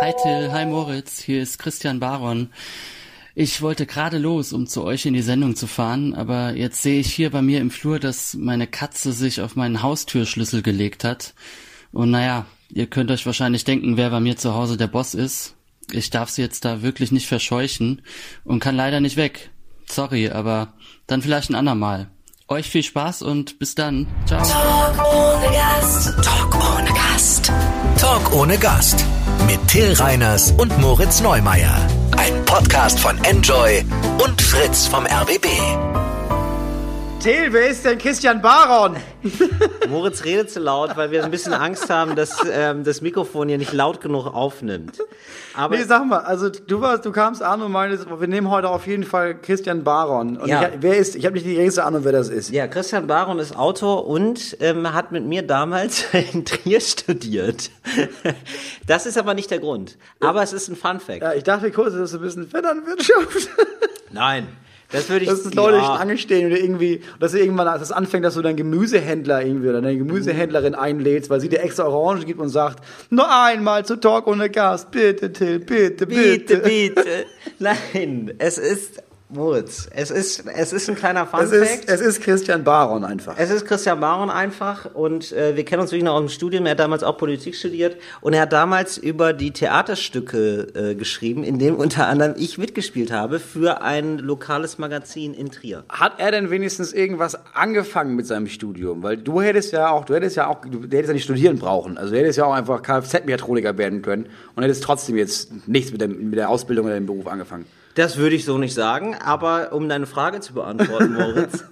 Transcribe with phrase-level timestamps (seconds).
[0.00, 2.50] Hi Till, hi Moritz, hier ist Christian Baron.
[3.34, 7.00] Ich wollte gerade los, um zu euch in die Sendung zu fahren, aber jetzt sehe
[7.00, 11.34] ich hier bei mir im Flur, dass meine Katze sich auf meinen Haustürschlüssel gelegt hat.
[11.92, 15.54] Und naja, ihr könnt euch wahrscheinlich denken, wer bei mir zu Hause der Boss ist.
[15.90, 18.02] Ich darf sie jetzt da wirklich nicht verscheuchen
[18.44, 19.50] und kann leider nicht weg.
[19.86, 20.74] Sorry, aber
[21.06, 22.10] dann vielleicht ein andermal.
[22.48, 24.06] Euch viel Spaß und bis dann.
[24.26, 24.42] Ciao.
[24.44, 26.24] Talk ohne Gast.
[26.24, 27.52] Talk ohne Gast.
[27.98, 29.04] Talk ohne Gast.
[29.46, 31.76] Mit Till Reiners und Moritz Neumeier.
[32.16, 33.84] Ein Podcast von Enjoy
[34.22, 35.46] und Fritz vom RBB.
[37.24, 38.96] Till, wer ist denn Christian Baron?
[39.88, 43.56] Moritz redet zu laut, weil wir ein bisschen Angst haben, dass ähm, das Mikrofon hier
[43.56, 44.98] nicht laut genug aufnimmt.
[45.54, 48.68] Aber Nee, sag mal, also du warst, du kamst an und meintest, wir nehmen heute
[48.68, 50.36] auf jeden Fall Christian Baron.
[50.36, 50.64] Und Ja.
[50.68, 52.50] ich, wer ist, ich habe nicht die geringste Ahnung, wer das ist.
[52.50, 57.70] ja, Christian Baron ist Autor und ähm, hat mit mir damals in Trier studiert.
[58.86, 59.96] Das ist aber nicht der Grund.
[60.20, 61.22] Aber es ist ein Fun Fact.
[61.22, 63.48] Ja, ich dachte kurz, das ist ein bisschen Vetternwirtschaft.
[64.12, 64.46] Nein.
[64.94, 65.84] Das würde ich Dass es Leute ja.
[65.84, 69.82] Schlange stehen oder irgendwie, dass irgendwann, dass es anfängt, dass du deinen Gemüsehändler irgendwie oder
[69.82, 74.28] deine Gemüsehändlerin einlädst, weil sie dir extra Orange gibt und sagt, nur einmal zu Talk
[74.28, 76.58] ohne Gast, bitte Till, bitte, bitte.
[76.58, 77.26] Bitte, bitte.
[77.58, 79.02] Nein, es ist
[79.34, 79.88] Moritz.
[79.90, 83.34] Es ist, es ist ein kleiner Fun Es ist, es ist Christian Baron einfach.
[83.36, 86.66] Es ist Christian Baron einfach und äh, wir kennen uns wirklich noch aus dem Studium.
[86.66, 91.44] Er hat damals auch Politik studiert und er hat damals über die Theaterstücke äh, geschrieben,
[91.44, 95.84] in dem unter anderem ich mitgespielt habe für ein lokales Magazin in Trier.
[95.88, 99.02] Hat er denn wenigstens irgendwas angefangen mit seinem Studium?
[99.02, 101.98] Weil du hättest ja auch, du hättest ja auch, du hättest ja nicht studieren brauchen.
[101.98, 106.00] Also du hättest ja auch einfach Kfz-Mechatroniker werden können und hättest trotzdem jetzt nichts mit,
[106.00, 107.66] dem, mit der Ausbildung oder dem Beruf angefangen.
[107.94, 111.64] Das würde ich so nicht sagen, aber um deine Frage zu beantworten, Moritz.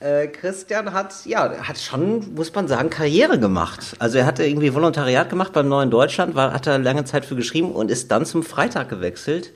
[0.00, 3.96] Äh, Christian hat, ja, hat schon, muss man sagen, Karriere gemacht.
[3.98, 7.36] Also er hatte irgendwie Volontariat gemacht beim Neuen Deutschland, war, hat er lange Zeit für
[7.36, 9.52] geschrieben und ist dann zum Freitag gewechselt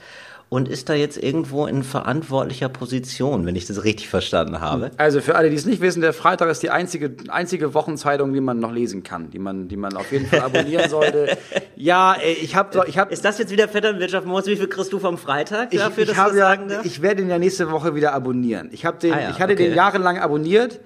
[0.48, 4.92] und ist da jetzt irgendwo in verantwortlicher Position, wenn ich das richtig verstanden habe.
[4.96, 8.40] Also für alle, die es nicht wissen, der Freitag ist die einzige, einzige Wochenzeitung, die
[8.40, 11.36] man noch lesen kann, die man, die man auf jeden Fall abonnieren sollte.
[11.78, 14.46] Ja, ich habe, ich habe, Ist das jetzt wieder Vetternwirtschaft, Moritz?
[14.46, 16.86] Wie viel kriegst du vom Freitag ich, dafür, ich dass habe du ja, sagen darfst?
[16.86, 18.70] ich werde ihn ja nächste Woche wieder abonnieren.
[18.72, 19.70] Ich habe den, Ah ja, ich hatte den okay.
[19.72, 19.76] Mhm.
[19.76, 20.80] jahrelang abonniert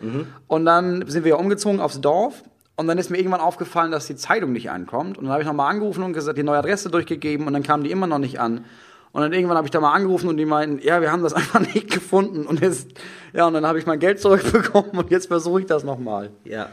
[0.48, 2.42] und dann sind wir ja umgezogen aufs Dorf.
[2.74, 5.16] Und dann ist mir irgendwann aufgefallen, dass die Zeitung nicht ankommt.
[5.16, 7.84] Und dann habe ich nochmal angerufen und gesagt, die neue Adresse durchgegeben und dann kam
[7.84, 8.64] die immer noch nicht an.
[9.12, 11.32] Und dann irgendwann habe ich da mal angerufen und die meinten, ja, wir haben das
[11.34, 12.46] einfach nicht gefunden.
[12.46, 12.88] Und jetzt,
[13.32, 16.30] ja, und dann habe ich mein Geld zurückbekommen und jetzt versuche ich das nochmal.
[16.44, 16.68] ja.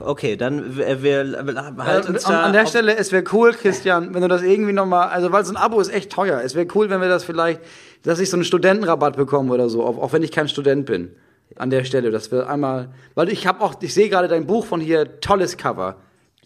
[0.00, 4.22] Okay, dann wir, wir halt uns an, an der Stelle, es wäre cool, Christian, wenn
[4.22, 6.40] du das irgendwie nochmal, also weil so ein Abo ist echt teuer.
[6.44, 7.60] Es wäre cool, wenn wir das vielleicht,
[8.02, 11.14] dass ich so einen Studentenrabatt bekomme oder so, auch, auch wenn ich kein Student bin.
[11.56, 14.66] An der Stelle, dass wir einmal, weil ich habe auch, ich sehe gerade dein Buch
[14.66, 15.96] von hier, tolles Cover.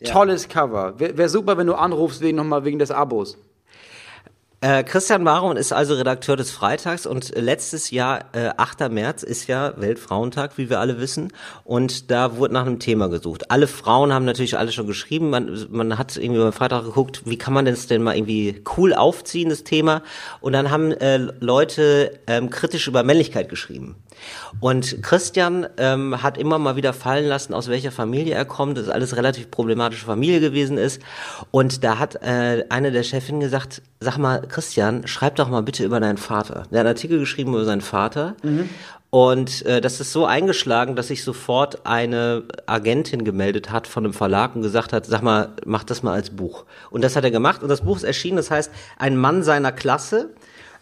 [0.05, 1.01] Tolles Cover.
[1.01, 3.39] Wäre wär super, wenn du anrufst wegen nochmal wegen des Abos.
[4.61, 8.89] Äh, Christian Baron ist also Redakteur des Freitags und letztes Jahr, äh, 8.
[8.89, 11.33] März, ist ja Weltfrauentag, wie wir alle wissen.
[11.63, 13.53] Und da wurde nach einem Thema gesucht.
[13.53, 15.31] Alle Frauen haben natürlich alle schon geschrieben.
[15.31, 18.95] Man, man hat irgendwie beim Freitag geguckt, wie kann man das denn mal irgendwie cool
[18.95, 20.03] aufziehen, das Thema.
[20.41, 23.95] Und dann haben äh, Leute ähm, kritisch über Männlichkeit geschrieben.
[24.59, 28.89] Und Christian ähm, hat immer mal wieder fallen lassen, aus welcher Familie er kommt, dass
[28.89, 31.01] alles relativ problematische Familie gewesen ist.
[31.53, 35.85] Und da hat äh, eine der Chefinnen gesagt, sag mal, Christian, schreib doch mal bitte
[35.85, 36.65] über deinen Vater.
[36.71, 38.37] Der hat einen Artikel geschrieben über seinen Vater.
[39.11, 44.13] Und äh, das ist so eingeschlagen, dass sich sofort eine Agentin gemeldet hat von einem
[44.13, 46.65] Verlag und gesagt hat, sag mal, mach das mal als Buch.
[46.91, 49.73] Und das hat er gemacht und das Buch ist erschienen, das heißt Ein Mann seiner
[49.73, 50.31] Klasse.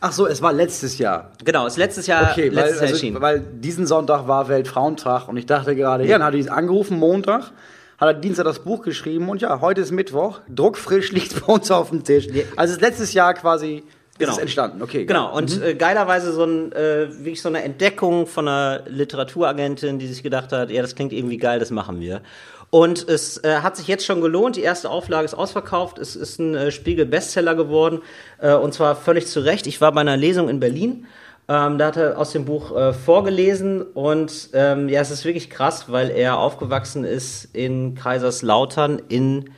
[0.00, 1.30] Ach so, es war letztes Jahr.
[1.44, 3.20] Genau, ist letztes Jahr, Okay, weil, letztes Jahr also, erschienen.
[3.22, 7.52] weil diesen Sonntag war Weltfrauentag und ich dachte gerade, ja, dann hat er angerufen, Montag,
[7.98, 11.70] hat er Dienstag das Buch geschrieben und ja, heute ist Mittwoch, druckfrisch liegt bei uns
[11.70, 12.28] auf dem Tisch.
[12.56, 13.84] Also es ist letztes Jahr quasi
[14.18, 15.04] ist es entstanden, okay.
[15.04, 20.06] Genau, und äh, geilerweise so ein, äh, wirklich so eine Entdeckung von einer Literaturagentin, die
[20.06, 22.22] sich gedacht hat, ja, das klingt irgendwie geil, das machen wir.
[22.70, 26.40] Und es äh, hat sich jetzt schon gelohnt, die erste Auflage ist ausverkauft, es ist
[26.40, 28.00] ein äh, Spiegel-Bestseller geworden.
[28.38, 29.66] Äh, und zwar völlig zu Recht.
[29.66, 31.06] Ich war bei einer Lesung in Berlin,
[31.48, 35.48] ähm, da hat er aus dem Buch äh, vorgelesen und ähm, ja, es ist wirklich
[35.48, 39.50] krass, weil er aufgewachsen ist in Kaiserslautern in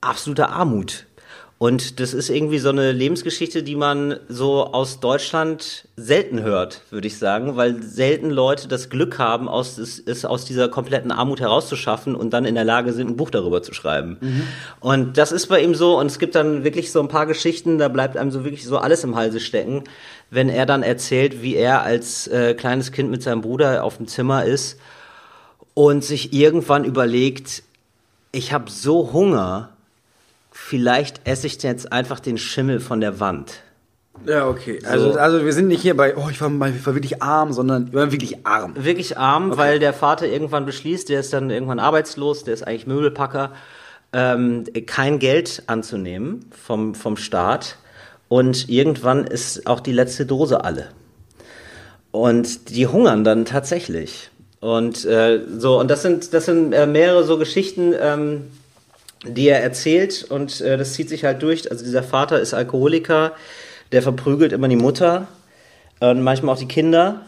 [0.00, 1.06] absoluter Armut.
[1.62, 7.06] Und das ist irgendwie so eine Lebensgeschichte, die man so aus Deutschland selten hört, würde
[7.06, 11.38] ich sagen, weil selten Leute das Glück haben, aus, es, es aus dieser kompletten Armut
[11.38, 14.16] herauszuschaffen und dann in der Lage sind, ein Buch darüber zu schreiben.
[14.80, 17.76] Und das ist bei ihm so, und es gibt dann wirklich so ein paar Geschichten,
[17.76, 19.84] da bleibt einem so wirklich so alles im Halse stecken,
[20.30, 24.06] wenn er dann erzählt, wie er als äh, kleines Kind mit seinem Bruder auf dem
[24.06, 24.80] Zimmer ist
[25.74, 27.64] und sich irgendwann überlegt,
[28.32, 29.68] ich habe so Hunger,
[30.60, 33.62] vielleicht esse ich jetzt einfach den Schimmel von der Wand.
[34.26, 34.78] Ja, okay.
[34.84, 35.18] Also, So.
[35.18, 38.00] also wir sind nicht hier bei, oh, ich war, ich war wirklich arm, sondern wir
[38.00, 38.74] waren wirklich arm.
[38.76, 42.86] Wirklich arm, weil der Vater irgendwann beschließt, der ist dann irgendwann arbeitslos, der ist eigentlich
[42.86, 43.52] Möbelpacker,
[44.12, 47.76] ähm, kein Geld anzunehmen vom, vom Staat.
[48.28, 50.88] Und irgendwann ist auch die letzte Dose alle.
[52.12, 54.30] Und die hungern dann tatsächlich.
[54.60, 58.42] Und äh, so, und das sind, das sind äh, mehrere so Geschichten, ähm,
[59.24, 61.70] die er erzählt und äh, das zieht sich halt durch.
[61.70, 63.32] Also dieser Vater ist Alkoholiker,
[63.92, 65.28] der verprügelt immer die Mutter
[66.00, 67.22] und manchmal auch die Kinder.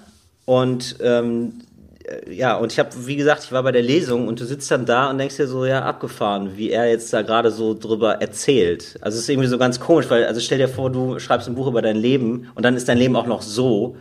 [0.45, 1.61] Und ähm,
[2.05, 4.71] äh, ja, und ich habe, wie gesagt, ich war bei der Lesung und du sitzt
[4.71, 8.15] dann da und denkst dir so, ja, abgefahren, wie er jetzt da gerade so drüber
[8.15, 8.99] erzählt.
[9.01, 11.55] Also es ist irgendwie so ganz komisch, weil, also stell dir vor, du schreibst ein
[11.55, 13.97] Buch über dein Leben und dann ist dein Leben auch noch so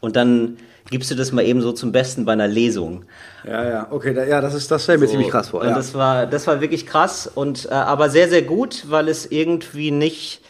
[0.00, 0.56] und dann
[0.90, 3.04] gibst du das mal eben so zum Besten bei einer Lesung.
[3.46, 5.60] Ja, ja, okay, da, ja, das ist, das ich mir ziemlich krass vor.
[5.62, 5.74] Und Ja.
[5.74, 9.90] das war, das war wirklich krass und äh, aber sehr, sehr gut, weil es irgendwie
[9.90, 10.42] nicht,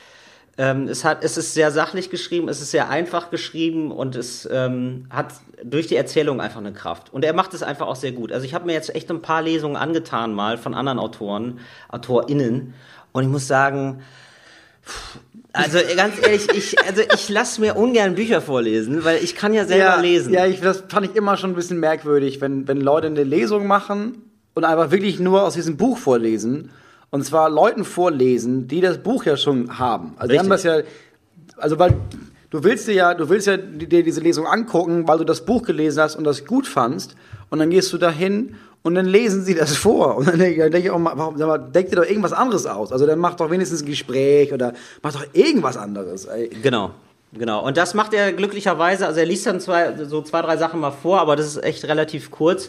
[0.58, 4.48] ähm, es hat, es ist sehr sachlich geschrieben, es ist sehr einfach geschrieben und es
[4.50, 5.28] ähm, hat
[5.62, 7.12] durch die Erzählung einfach eine Kraft.
[7.12, 8.32] Und er macht es einfach auch sehr gut.
[8.32, 11.60] Also ich habe mir jetzt echt ein paar Lesungen angetan mal von anderen Autoren,
[11.90, 12.74] AutorInnen
[13.12, 14.02] und ich muss sagen,
[15.54, 19.64] also ganz ehrlich, ich, also ich lasse mir ungern Bücher vorlesen, weil ich kann ja
[19.64, 20.34] selber ja, lesen.
[20.34, 23.66] Ja, ich, das fand ich immer schon ein bisschen merkwürdig, wenn, wenn Leute eine Lesung
[23.66, 24.22] machen
[24.54, 26.70] und einfach wirklich nur aus diesem Buch vorlesen.
[27.10, 30.14] Und zwar Leuten vorlesen, die das Buch ja schon haben.
[30.16, 30.86] Also die haben das Richtig.
[30.86, 31.96] ja, also weil
[32.50, 35.62] du willst dir ja, du willst ja dir diese Lesung angucken, weil du das Buch
[35.62, 37.14] gelesen hast und das gut fandst.
[37.50, 40.16] Und dann gehst du dahin und dann lesen sie das vor.
[40.16, 42.92] Und dann denke denk ich auch mal, warum, mal, denk dir doch irgendwas anderes aus.
[42.92, 46.28] Also dann mach doch wenigstens ein Gespräch oder mach doch irgendwas anderes.
[46.62, 46.90] Genau,
[47.32, 47.66] genau.
[47.66, 49.06] Und das macht er glücklicherweise.
[49.06, 51.86] Also er liest dann zwei, so zwei, drei Sachen mal vor, aber das ist echt
[51.86, 52.68] relativ kurz.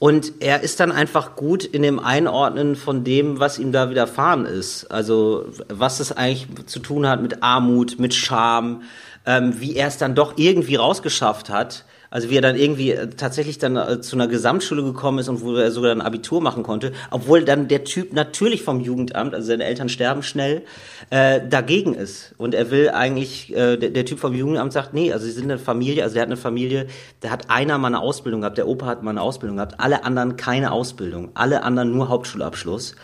[0.00, 4.46] Und er ist dann einfach gut in dem Einordnen von dem, was ihm da widerfahren
[4.46, 4.90] ist.
[4.90, 8.82] Also was es eigentlich zu tun hat mit Armut, mit Scham,
[9.26, 11.84] ähm, wie er es dann doch irgendwie rausgeschafft hat.
[12.12, 15.40] Also wie er dann irgendwie äh, tatsächlich dann äh, zu einer Gesamtschule gekommen ist und
[15.40, 19.46] wo er sogar ein Abitur machen konnte, obwohl dann der Typ natürlich vom Jugendamt, also
[19.46, 20.60] seine Eltern sterben schnell,
[21.08, 22.34] äh, dagegen ist.
[22.36, 25.44] Und er will eigentlich, äh, der, der Typ vom Jugendamt sagt, nee, also sie sind
[25.44, 26.86] eine Familie, also er hat eine Familie,
[27.22, 30.04] der hat einer mal eine Ausbildung gehabt, der Opa hat mal eine Ausbildung gehabt, alle
[30.04, 32.94] anderen keine Ausbildung, alle anderen nur Hauptschulabschluss.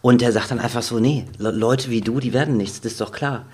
[0.00, 2.92] Und der sagt dann einfach so, nee, Le Leute wie du, die werden nichts, das
[2.92, 3.46] ist doch klar.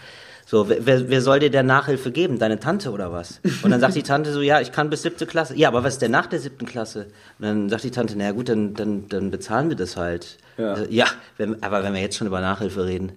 [0.47, 2.39] So, wer- wer, soll dir denn Nachhilfe geben?
[2.39, 3.41] Deine Tante oder was?
[3.63, 5.57] Und dann sagt die Tante so, ja, ich kann bis siebte Klasse.
[5.57, 7.07] Ja, aber was ist denn nach der siebten Klasse?
[7.39, 10.37] Und dann sagt die Tante, naja gut, dann, dann, dann bezahlen wir das halt.
[10.59, 10.73] Ja.
[10.75, 11.07] Also, ja
[11.39, 13.13] wenn, aber wenn wir jetzt schon über Nachhilfe reden.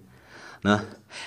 [0.64, 0.82] Ne?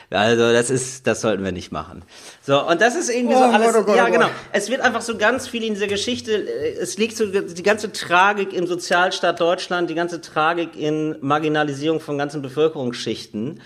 [0.09, 2.03] Also das ist, das sollten wir nicht machen.
[2.41, 3.73] So, und das ist irgendwie so Oh alles.
[3.73, 4.27] Gott, oh Gott, ja, oh genau.
[4.51, 7.91] Es wird einfach so ganz viel in dieser Geschichte, äh, es liegt so die ganze
[7.91, 13.61] Tragik im Sozialstaat Deutschland, die ganze Tragik in Marginalisierung von ganzen Bevölkerungsschichten.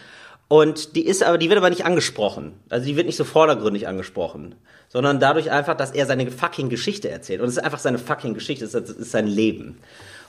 [0.55, 2.53] Und die ist aber, die wird aber nicht angesprochen.
[2.69, 4.55] Also die wird nicht so vordergründig angesprochen.
[4.87, 7.41] Sondern dadurch einfach, dass er seine fucking Geschichte erzählt.
[7.41, 9.77] Und es ist einfach seine fucking Geschichte, es ist, sein Leben.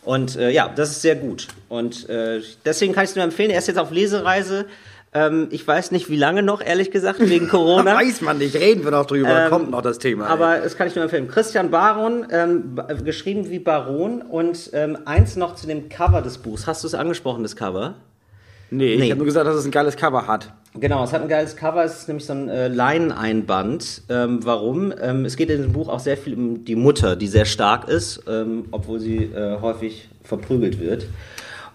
[0.03, 1.47] Und äh, ja, das ist sehr gut.
[1.69, 3.51] Und äh, deswegen kann ich es nur empfehlen.
[3.51, 4.67] Er ist jetzt auf Lesereise.
[5.15, 7.95] Ähm, ich weiß nicht, wie lange noch, ehrlich gesagt, wegen Corona.
[8.01, 10.27] Weiß man nicht, reden wir noch drüber, Ähm, kommt noch das Thema.
[10.27, 10.31] ey.
[10.33, 11.29] Aber das kann ich nur empfehlen.
[11.29, 14.23] Christian Baron, ähm, geschrieben wie Baron.
[14.23, 16.67] Und ähm, eins noch zu dem Cover des Buchs.
[16.67, 17.95] Hast du es angesprochen, das Cover?
[18.71, 19.05] Nee, nee.
[19.05, 20.53] ich habe nur gesagt, dass es ein geiles Cover hat.
[20.79, 24.03] Genau, es hat ein geiles Cover, es ist nämlich so ein äh, Leineneinband.
[24.11, 24.93] Ähm, warum?
[25.01, 27.89] Ähm, es geht in dem Buch auch sehr viel um die Mutter, die sehr stark
[27.89, 31.07] ist, ähm, obwohl sie äh, häufig verprügelt wird.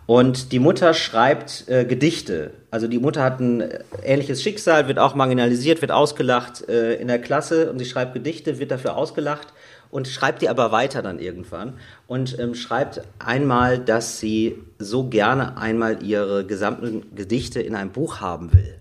[0.06, 2.51] Und die Mutter schreibt äh, Gedichte.
[2.70, 7.08] Also die Mutter hat ein äh, ähnliches Schicksal, wird auch marginalisiert, wird ausgelacht äh, in
[7.08, 9.48] der Klasse und sie schreibt Gedichte, wird dafür ausgelacht
[9.91, 11.74] und schreibt die aber weiter dann irgendwann
[12.07, 18.21] und ähm, schreibt einmal, dass sie so gerne einmal ihre gesamten Gedichte in einem Buch
[18.21, 18.75] haben will.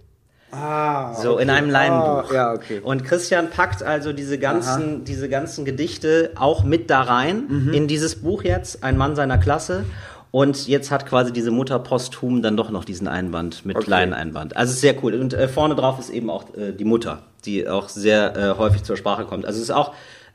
[0.52, 2.30] Ah, So in einem Leinenbuch.
[2.30, 2.80] Ah, ja, okay.
[2.82, 7.72] Und Christian packt also diese ganzen, diese ganzen Gedichte auch mit da rein Mhm.
[7.72, 9.84] in dieses Buch jetzt, ein Mann seiner Klasse.
[10.32, 13.90] Und jetzt hat quasi diese Mutter posthum dann doch noch diesen Einband mit Okay.
[13.90, 14.56] Leineneinband.
[14.56, 15.14] Also ist sehr cool.
[15.14, 18.82] Und äh, vorne drauf ist eben auch äh, die Mutter, die auch sehr äh, häufig
[18.84, 19.44] zur Sprache kommt.
[19.46, 19.92] Also es ist auch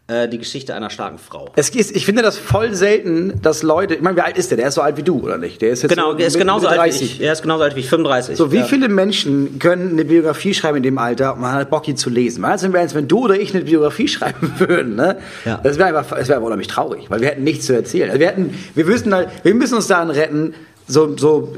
[0.07, 1.49] äh, die Geschichte einer starken Frau.
[1.55, 4.57] Es ist, ich finde das voll selten, dass Leute, ich meine, wie alt ist der?
[4.57, 5.63] Der ist so alt wie du, oder nicht?
[5.63, 7.21] Der ist jetzt Genau, so er ist genauso alt wie ich.
[7.21, 8.37] Er ist genauso alt wie ich, 35.
[8.37, 8.65] So, wie ja.
[8.65, 12.41] viele Menschen können eine Biografie schreiben in dem Alter man hat Bock, die zu lesen?
[12.41, 15.17] Mal wenn, wenn du oder ich eine Biografie schreiben würden, ne?
[15.43, 15.59] Ja.
[15.63, 18.09] Das wäre einfach, das wäre unheimlich traurig, weil wir hätten nichts zu erzählen.
[18.09, 20.53] Also wir hätten, wir wüssten halt, wir müssen uns daran retten,
[20.87, 21.49] so, so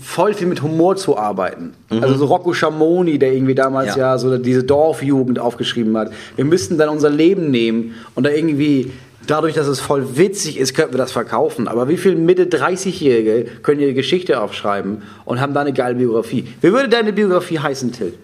[0.00, 1.74] voll viel mit Humor zu arbeiten.
[1.90, 3.94] Also so Rocco Schamoni, der irgendwie damals ja.
[3.94, 4.00] Mhm.
[4.00, 4.18] Ja.
[4.18, 6.12] so diese Dorfjugend aufgeschrieben hat.
[6.36, 8.92] Wir müssten dann unser Leben nehmen und da irgendwie
[9.26, 11.68] dadurch, dass es voll witzig ist, könnten wir das verkaufen.
[11.68, 16.46] Aber wie viele Mitte 30-Jährige können ihre Geschichte aufschreiben und haben da eine geile Biografie?
[16.60, 18.14] Wie würde deine Biografie heißen, Till?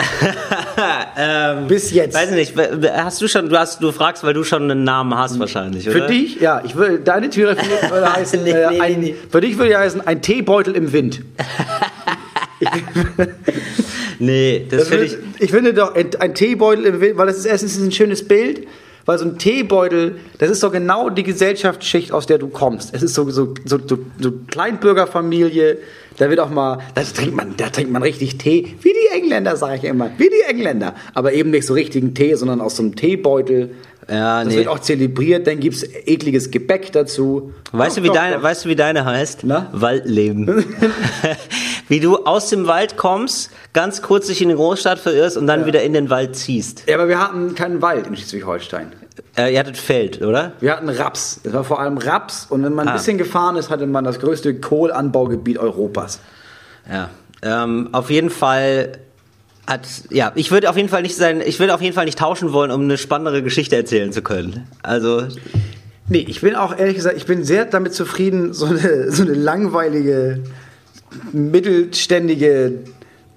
[1.16, 2.14] ähm, Bis jetzt.
[2.14, 2.54] Weiß nicht,
[2.92, 6.02] hast du schon, du hast, du fragst, weil du schon einen Namen hast wahrscheinlich, oder?
[6.02, 9.16] Für dich, ja, ich würde, deine Biografie würde heißen, Nee, äh, nee, ein, nee.
[9.30, 11.22] für dich würde heißen, ein Teebeutel im Wind.
[14.18, 15.16] Nee, das, Das finde ich.
[15.38, 18.66] ich finde doch, ein, Teebeutel im Wind, weil das ist erstens ein schönes Bild,
[19.04, 22.94] weil so ein Teebeutel, das ist doch genau die Gesellschaftsschicht, aus der du kommst.
[22.94, 25.78] Es ist so, so, so, so, so Kleinbürgerfamilie,
[26.18, 29.56] da wird auch mal, da trinkt man, da trinkt man richtig Tee, wie die Engländer,
[29.56, 30.94] sage ich immer, wie die Engländer.
[31.14, 33.70] Aber eben nicht so richtigen Tee, sondern aus so einem Teebeutel.
[34.10, 34.60] Ja, das nee.
[34.60, 37.52] wird auch zelebriert, dann gibt's ekliges Gebäck dazu.
[37.72, 38.42] Weißt du, Doch, wie doch, deine, doch.
[38.42, 39.40] weißt du, wie deine heißt?
[39.44, 39.68] Na?
[39.72, 40.46] Waldleben.
[41.88, 45.66] wie du aus dem Wald kommst, ganz kurz dich in die Großstadt verirrst und dann
[45.66, 46.84] wieder in den Wald ziehst.
[46.86, 48.92] Ja, aber wir hatten keinen Wald in Schleswig-Holstein.
[49.36, 50.52] Äh, ihr hattet Feld, oder?
[50.60, 51.40] Wir hatten Raps.
[51.44, 52.46] Es war vor allem Raps.
[52.50, 52.96] Und wenn man ein Ah.
[52.96, 56.20] bisschen gefahren ist, hatte man das größte Kohlanbaugebiet Europas.
[56.90, 57.10] Ja.
[57.42, 58.98] Ähm, auf jeden Fall
[59.66, 62.18] hat, ja, ich würde auf jeden Fall nicht sein, ich würde auf jeden Fall nicht
[62.18, 64.66] tauschen wollen, um eine spannendere Geschichte erzählen zu können.
[64.82, 65.24] Also,
[66.10, 69.34] Nee, ich bin auch ehrlich gesagt, ich bin sehr damit zufrieden, so eine, so eine
[69.34, 70.42] langweilige,
[71.32, 72.72] mittelständige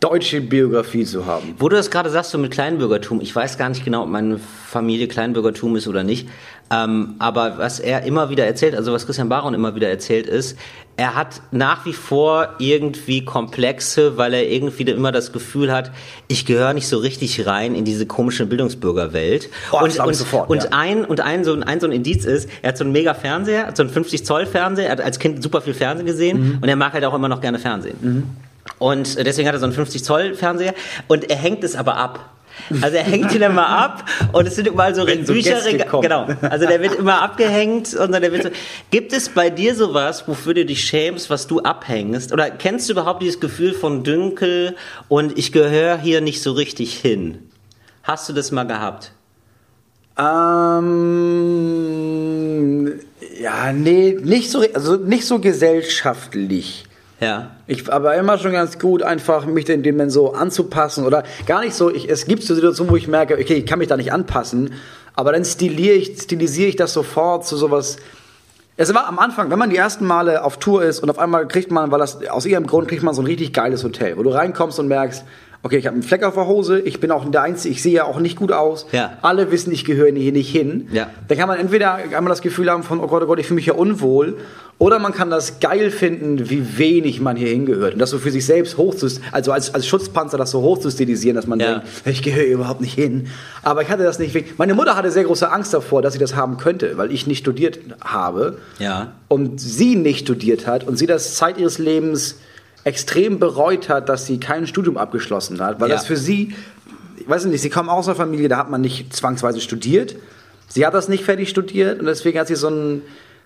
[0.01, 1.53] deutsche Biografie zu haben.
[1.59, 4.39] Wo du das gerade sagst, so mit Kleinbürgertum, ich weiß gar nicht genau, ob meine
[4.39, 6.27] Familie Kleinbürgertum ist oder nicht.
[6.73, 10.57] Ähm, aber was er immer wieder erzählt, also was Christian Baron immer wieder erzählt, ist,
[10.97, 15.91] er hat nach wie vor irgendwie Komplexe, weil er irgendwie immer das Gefühl hat,
[16.29, 19.49] ich gehöre nicht so richtig rein in diese komische Bildungsbürgerwelt.
[19.71, 20.69] Oh, und und, sofort, und ja.
[20.71, 23.13] ein und ein so ein, ein so ein Indiz ist, er hat so einen mega
[23.13, 26.57] Fernseher, so einen 50 Zoll Fernseher, er hat als Kind super viel Fernsehen gesehen Mhm.
[26.61, 28.37] und er mag halt auch immer noch gerne Fernsehen.
[28.81, 30.73] Und deswegen hat er so einen 50 Zoll Fernseher
[31.07, 32.31] und er hängt es aber ab.
[32.81, 35.71] Also er hängt ihn immer ab und es sind überall so Wenn so Bücherregal.
[35.73, 36.01] Gäste kommen.
[36.01, 36.27] Genau.
[36.41, 38.49] Also der wird immer abgehängt und dann der wird so.
[38.89, 42.33] Gibt es bei dir sowas, wofür du dich schämst, was du abhängst?
[42.33, 44.75] Oder kennst du überhaupt dieses Gefühl von Dünkel
[45.09, 47.51] und ich gehöre hier nicht so richtig hin?
[48.01, 49.11] Hast du das mal gehabt?
[50.17, 50.81] Ähm,
[53.39, 56.85] ja, nee, nicht so, also nicht so gesellschaftlich.
[57.21, 57.51] Ja.
[57.67, 61.75] Ich aber immer schon ganz gut, einfach mich den dem so anzupassen oder gar nicht
[61.75, 61.91] so.
[61.91, 64.73] Ich, es gibt so Situationen, wo ich merke, okay, ich kann mich da nicht anpassen,
[65.13, 67.97] aber dann stiliere ich, stilisiere ich das sofort zu sowas.
[68.75, 71.47] Es war am Anfang, wenn man die ersten Male auf Tour ist und auf einmal
[71.47, 74.23] kriegt man, weil das aus irgendeinem Grund kriegt man so ein richtig geiles Hotel, wo
[74.23, 75.23] du reinkommst und merkst,
[75.63, 77.93] okay, ich habe einen Fleck auf der Hose, ich bin auch der Einzige, ich sehe
[77.93, 78.85] ja auch nicht gut aus.
[78.91, 79.17] Ja.
[79.21, 80.87] Alle wissen, ich gehöre hier nicht hin.
[80.91, 81.09] Ja.
[81.27, 83.55] Dann kann man entweder einmal das Gefühl haben von, oh Gott, oh Gott, ich fühle
[83.57, 84.37] mich ja unwohl,
[84.79, 87.93] oder man kann das geil finden, wie wenig man hier hingehört.
[87.93, 90.79] Und das so für sich selbst hoch zu, also als, als Schutzpanzer das so hoch
[90.79, 91.73] zu stilisieren, dass man Ja.
[91.73, 93.27] denkt, ich gehöre überhaupt nicht hin.
[93.61, 94.57] Aber ich hatte das nicht.
[94.57, 97.37] Meine Mutter hatte sehr große Angst davor, dass sie das haben könnte, weil ich nicht
[97.41, 98.57] studiert habe.
[98.79, 99.11] Ja.
[99.27, 102.37] Und sie nicht studiert hat und sie das Zeit ihres Lebens
[102.83, 105.95] extrem bereut hat, dass sie kein Studium abgeschlossen hat, weil Ja.
[105.95, 106.53] das für sie,
[107.17, 110.15] ich weiß nicht, sie kommen aus einer Familie, da hat man nicht zwangsweise studiert.
[110.67, 113.01] Sie hat das nicht fertig studiert und deswegen hat sie so ein,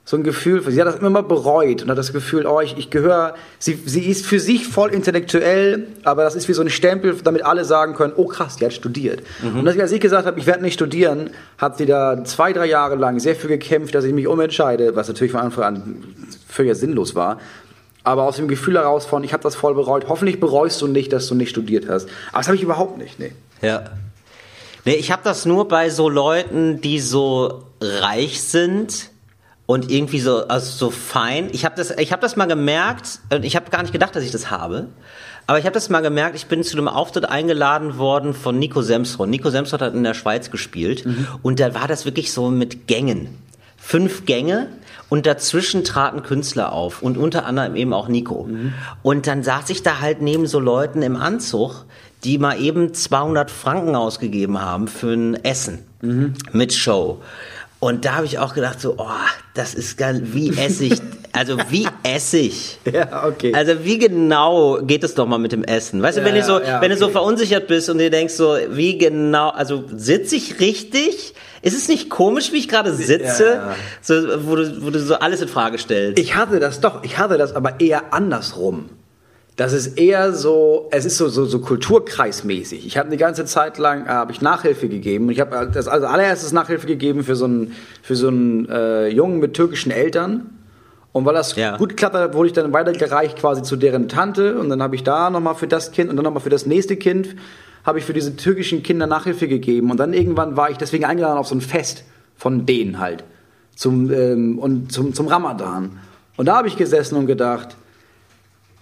[0.08, 2.77] so ein Gefühl, sie hat das immer mal bereut und hat das Gefühl, oh, ich,
[2.77, 6.70] ich gehöre, sie, sie ist für sich voll intellektuell, aber das ist wie so ein
[6.70, 9.24] Stempel, damit alle sagen können, oh krass, die hat studiert.
[9.42, 12.96] Und als ich gesagt habe, ich werde nicht studieren, hat sie da zwei, drei Jahre
[12.96, 16.04] lang sehr viel gekämpft, dass ich mich umentscheide, was natürlich von Anfang an
[16.48, 17.39] völlig sinnlos war.
[18.05, 20.05] Aber aus dem Gefühl heraus von, ich habe das voll bereut.
[20.07, 22.07] Hoffentlich bereust du nicht, dass du nicht studiert hast.
[22.29, 23.19] Aber das habe ich überhaupt nicht.
[23.19, 23.33] Nee.
[23.62, 23.83] Ja.
[24.85, 29.09] Nee, ich habe das nur bei so Leuten, die so reich sind
[29.65, 31.50] und irgendwie so also so fein.
[31.51, 34.24] Ich habe das ich habe das mal gemerkt und ich habe gar nicht gedacht, dass
[34.24, 34.88] ich das habe.
[35.47, 38.81] Aber ich habe das mal gemerkt, ich bin zu einem Auftritt eingeladen worden von Nico
[38.81, 39.29] Semsrott.
[39.29, 41.05] Nico Semsrott hat in der Schweiz gespielt
[41.41, 43.29] und da war das wirklich so mit Gängen.
[43.77, 44.69] Fünf Gänge
[45.15, 48.50] und dazwischen traten Künstler auf und unter anderem eben auch Nico.
[49.01, 51.86] Und dann saß ich da halt neben so Leuten im Anzug,
[52.25, 55.79] die mal eben 200 Franken ausgegeben haben für ein Essen
[56.51, 57.22] mit Show.
[57.79, 59.07] Und da habe ich auch gedacht so, oh,
[59.53, 61.01] das ist geil, wie Essig,
[61.36, 62.80] also wie Essig.
[62.92, 63.54] Ja, okay.
[63.54, 66.01] Also wie genau geht es doch mal mit dem Essen?
[66.01, 68.34] Weißt du, Ja, wenn du so, ja, wenn du so verunsichert bist und dir denkst
[68.34, 71.34] so, wie genau, also sitze ich richtig?
[71.62, 73.46] Ist es nicht komisch, wie ich gerade sitze?
[73.46, 73.75] Ja.
[74.01, 74.13] So,
[74.48, 76.20] wo, du, wo du so alles in Frage stellst.
[76.20, 78.89] Ich hatte das doch, ich hatte das aber eher andersrum.
[79.56, 82.86] Das ist eher so, es ist so, so, so kulturkreismäßig.
[82.86, 85.30] Ich habe eine ganze Zeit lang, äh, habe ich Nachhilfe gegeben.
[85.30, 87.74] Ich habe das also allererstes Nachhilfe gegeben für so einen,
[88.04, 90.50] für so einen äh, Jungen mit türkischen Eltern.
[91.15, 91.77] Und weil das Ja.
[91.77, 94.60] gut geklappt hat, wurde ich dann weitergereicht quasi zu deren Tante.
[94.60, 96.98] Und dann habe ich da nochmal für das Kind und dann nochmal für das nächste
[96.98, 97.38] Kind
[97.86, 99.91] habe ich für diese türkischen Kinder Nachhilfe gegeben.
[99.91, 102.03] Und dann irgendwann war ich deswegen eingeladen auf so ein Fest
[102.36, 103.24] von denen halt.
[103.77, 106.00] zum, ähm, und zum, zum Ramadan.
[106.36, 107.77] Und da habe ich gesessen und gedacht,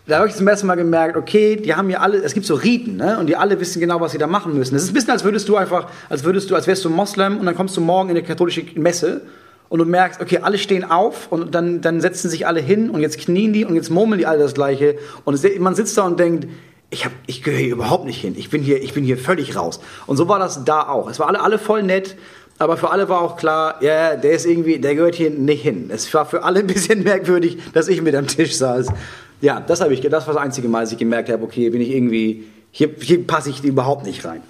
[0.08, 2.56] da habe ich zum ersten Mal gemerkt, okay, die haben ja alle, es gibt so
[2.56, 3.20] Riten, ne?
[3.20, 4.76] Und die alle wissen genau, was sie da machen müssen.
[4.76, 7.38] Es ist ein bisschen, als würdest du einfach, als würdest du, als wärst du Moslem
[7.38, 9.22] und dann kommst du morgen in eine katholische Messe
[9.74, 13.02] und du merkst, okay, alle stehen auf und dann, dann setzen sich alle hin und
[13.02, 15.00] jetzt knien die und jetzt murmeln die alle das Gleiche.
[15.26, 16.48] Und man sitzt da und denkt,
[16.92, 18.36] ich, ich gehöre hier überhaupt nicht hin.
[18.38, 19.80] Ich bin hier, ich bin hier völlig raus.
[20.06, 21.10] Und so war das da auch.
[21.10, 22.16] Es war alle, alle voll nett.
[22.60, 25.90] Aber für alle war auch klar, ja, der ist irgendwie, der gehört hier nicht hin.
[25.92, 28.90] Es war für alle ein bisschen merkwürdig, dass ich mit am Tisch saß.
[29.42, 31.82] Ja, das habe ich, das war das einzige Mal, dass ich gemerkt habe, okay, bin
[31.82, 34.44] ich irgendwie, hier, hier passe ich überhaupt nicht rein.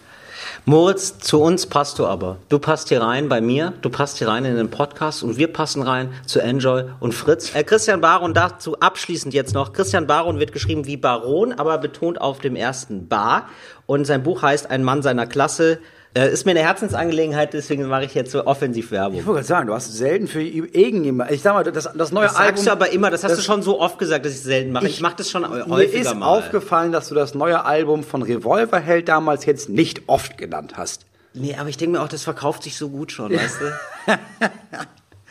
[0.65, 2.37] Moritz, zu uns passt du aber.
[2.47, 5.51] Du passt hier rein bei mir, du passt hier rein in den Podcast und wir
[5.51, 7.53] passen rein zu Enjoy und Fritz.
[7.53, 9.73] Äh, Christian Baron dazu abschließend jetzt noch.
[9.73, 13.49] Christian Baron wird geschrieben wie Baron, aber betont auf dem ersten Bar.
[13.87, 15.79] Und sein Buch heißt Ein Mann seiner Klasse.
[16.15, 19.17] Äh, ist mir eine Herzensangelegenheit, deswegen mache ich jetzt so offensiv Werbung.
[19.19, 22.25] Ich wollte gerade sagen, du hast selten für irgendjemand, ich sag mal, das, das neue
[22.27, 22.55] Das Album.
[22.57, 24.43] sagst du aber immer, das hast das- du schon so oft gesagt, dass ich es
[24.43, 24.87] selten mache.
[24.87, 26.27] Ich, mache das schon Mir häufiger ist mal.
[26.27, 31.05] aufgefallen, dass du das neue Album von Revolverheld damals jetzt nicht oft genannt hast.
[31.33, 34.13] Nee, aber ich denke mir auch, das verkauft sich so gut schon, weißt du?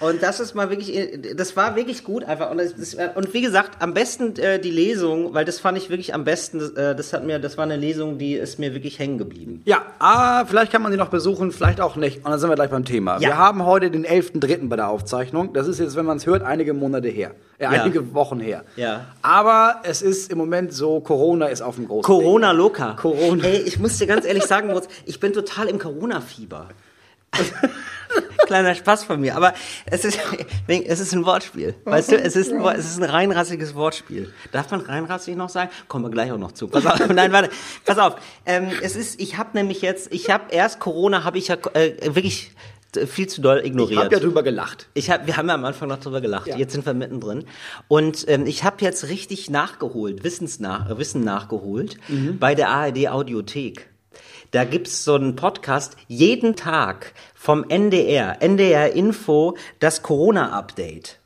[0.03, 2.51] Und das ist mal wirklich, das war wirklich gut einfach.
[2.51, 6.13] Und, das, und wie gesagt, am besten äh, die Lesung, weil das fand ich wirklich
[6.13, 6.77] am besten.
[6.77, 9.63] Äh, das hat mir, das war eine Lesung, die ist mir wirklich hängen geblieben.
[9.65, 12.19] Ja, ah, vielleicht kann man sie noch besuchen, vielleicht auch nicht.
[12.19, 13.15] Und dann sind wir gleich beim Thema.
[13.15, 13.21] Ja.
[13.21, 14.69] Wir haben heute den 11.3.
[14.69, 15.53] bei der Aufzeichnung.
[15.53, 17.33] Das ist jetzt, wenn man es hört, einige Monate her.
[17.59, 18.65] Äh, einige Wochen her.
[18.75, 19.07] Ja.
[19.23, 22.59] Aber es ist im Moment so, Corona ist auf dem großen Corona Weg.
[22.59, 22.95] Loka.
[22.95, 23.45] Corona.
[23.45, 24.69] Ey, ich muss dir ganz ehrlich sagen,
[25.07, 26.69] ich bin total im Corona-Fieber.
[28.47, 29.55] Kleiner Spaß von mir, aber
[29.87, 30.19] es ist,
[30.67, 31.75] es ist ein Wortspiel.
[31.85, 34.33] Weißt du, es ist, ein, es ist ein reinrassiges Wortspiel.
[34.51, 35.71] Darf man reinrassig noch sagen?
[35.89, 36.69] Kommen wir gleich auch noch zu.
[36.69, 37.51] Pass auf, nein, warte,
[37.85, 38.17] pass auf.
[38.45, 42.15] Ähm, es ist, ich habe nämlich jetzt, ich habe erst Corona, habe ich ja äh,
[42.15, 42.53] wirklich
[43.07, 44.05] viel zu doll Ich ignoriert.
[44.05, 44.89] habe ja drüber gelacht.
[44.95, 46.49] Ich hab, wir haben ja am Anfang noch drüber gelacht.
[46.49, 46.57] Ja.
[46.57, 47.45] Jetzt sind wir mittendrin.
[47.89, 51.97] Und ähm, ich habe jetzt richtig nachgeholt, Wissensnach, äh, Wissen nachgeholt
[52.39, 53.89] bei der ARD Audiothek.
[54.53, 61.19] Da gibt's so einen Podcast jeden Tag vom NDR, NDR Info, das Corona-Update.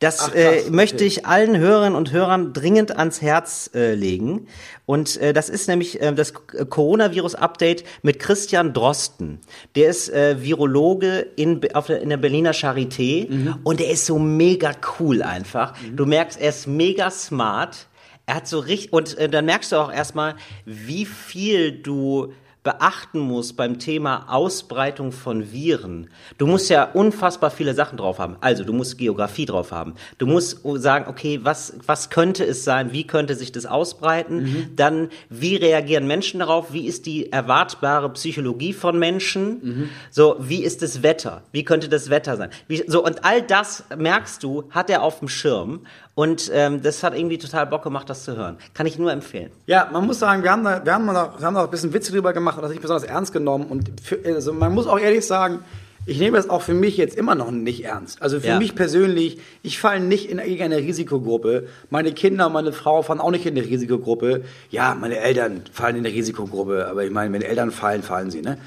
[0.00, 0.70] Das Ach, äh, okay.
[0.70, 4.48] möchte ich allen Hörerinnen und Hörern dringend ans Herz äh, legen.
[4.86, 9.38] Und äh, das ist nämlich äh, das Coronavirus-Update mit Christian Drosten.
[9.76, 13.58] Der ist äh, Virologe in, auf der, in der Berliner Charité Mhm.
[13.62, 15.74] und der ist so mega cool einfach.
[15.94, 17.86] Du merkst, er ist mega smart.
[18.26, 22.32] Er hat so richtig, und äh, dann merkst du auch erstmal, wie viel du
[22.68, 26.10] beachten musst beim Thema Ausbreitung von Viren.
[26.36, 28.36] Du musst ja unfassbar viele Sachen drauf haben.
[28.42, 29.94] Also, du musst Geografie drauf haben.
[30.18, 32.92] Du musst sagen, okay, was, was könnte es sein?
[32.92, 34.70] Wie könnte sich das ausbreiten?
[34.76, 36.74] Dann, wie reagieren Menschen darauf?
[36.74, 39.88] Wie ist die erwartbare Psychologie von Menschen?
[40.10, 41.44] So, wie ist das Wetter?
[41.50, 42.50] Wie könnte das Wetter sein?
[42.66, 45.86] Wie, so, und all das merkst du, hat er auf dem Schirm.
[46.18, 48.56] Und ähm, das hat irgendwie total Bock gemacht, das zu hören.
[48.74, 49.52] Kann ich nur empfehlen.
[49.66, 51.92] Ja, man muss sagen, wir haben da, wir haben da, wir haben da ein bisschen
[51.92, 53.66] Witze drüber gemacht und das nicht besonders ernst genommen.
[53.66, 55.60] Und für, also man muss auch ehrlich sagen,
[56.06, 58.20] ich nehme das auch für mich jetzt immer noch nicht ernst.
[58.20, 58.58] Also für Ja.
[58.58, 61.68] mich persönlich, ich falle nicht in irgendeine Risikogruppe.
[61.88, 64.42] Meine Kinder, meine Frau fallen auch nicht in eine Risikogruppe.
[64.70, 68.42] Ja, meine Eltern fallen in eine Risikogruppe, aber ich meine, wenn Eltern fallen, fallen sie,
[68.42, 68.58] ne?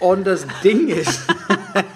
[0.00, 1.20] Und das Ding ist,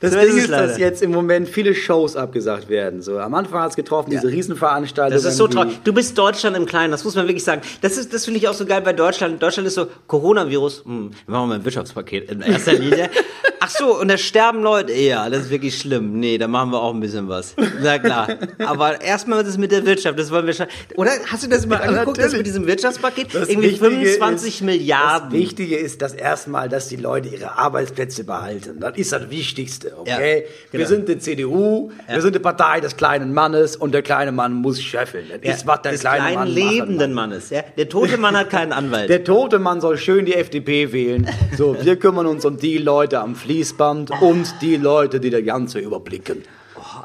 [0.00, 0.78] das So ist Ding es ist, dass leider.
[0.78, 3.02] jetzt im Moment viele Shows abgesagt werden.
[3.02, 5.14] So, am Anfang hat es getroffen, diese Riesenveranstaltung.
[5.16, 5.78] Das ist so traurig.
[5.84, 7.62] Du bist Deutschland im Kleinen, das muss man wirklich sagen.
[7.80, 9.42] Das ist, das finde ich auch so geil bei Deutschland.
[9.42, 13.10] Deutschland ist so, Coronavirus, hm, wir machen mal ein Wirtschaftspaket in erster Linie.
[13.66, 14.92] Ach so, und da sterben Leute.
[14.92, 16.18] Ja, das ist wirklich schlimm.
[16.18, 17.54] Nee, da machen wir auch ein bisschen was.
[17.82, 18.28] Na klar.
[18.64, 20.66] Aber erstmal das mit der Wirtschaft, das wollen wir schon.
[20.96, 23.34] Oder hast du das mal angeguckt, das mit diesem Wirtschaftspaket?
[23.34, 25.30] Das Irgendwie Wichtige 25 ist, Milliarden.
[25.30, 28.80] Das Wichtige ist das erstmal, dass die Leute ihre Arbeitsplätze behalten.
[28.80, 30.44] Das ist das Wichtigste, okay?
[30.46, 30.88] Ja, Wir genau.
[30.88, 34.80] sind die CDU, wir sind die Partei des kleinen Mannes und der kleine Mann muss
[34.80, 35.26] scheffeln.
[35.28, 37.50] Das Ja, ist, was der des kleine kleinen Mann lebenden machen Mannes.
[37.50, 37.62] Ja?
[37.76, 39.08] Der tote Mann hat keinen Anwalt.
[39.08, 41.28] Der tote Mann soll schön die FDP wählen.
[41.56, 45.78] So, wir kümmern uns um die Leute am Fließband und die Leute, die das Ganze
[45.78, 46.42] überblicken.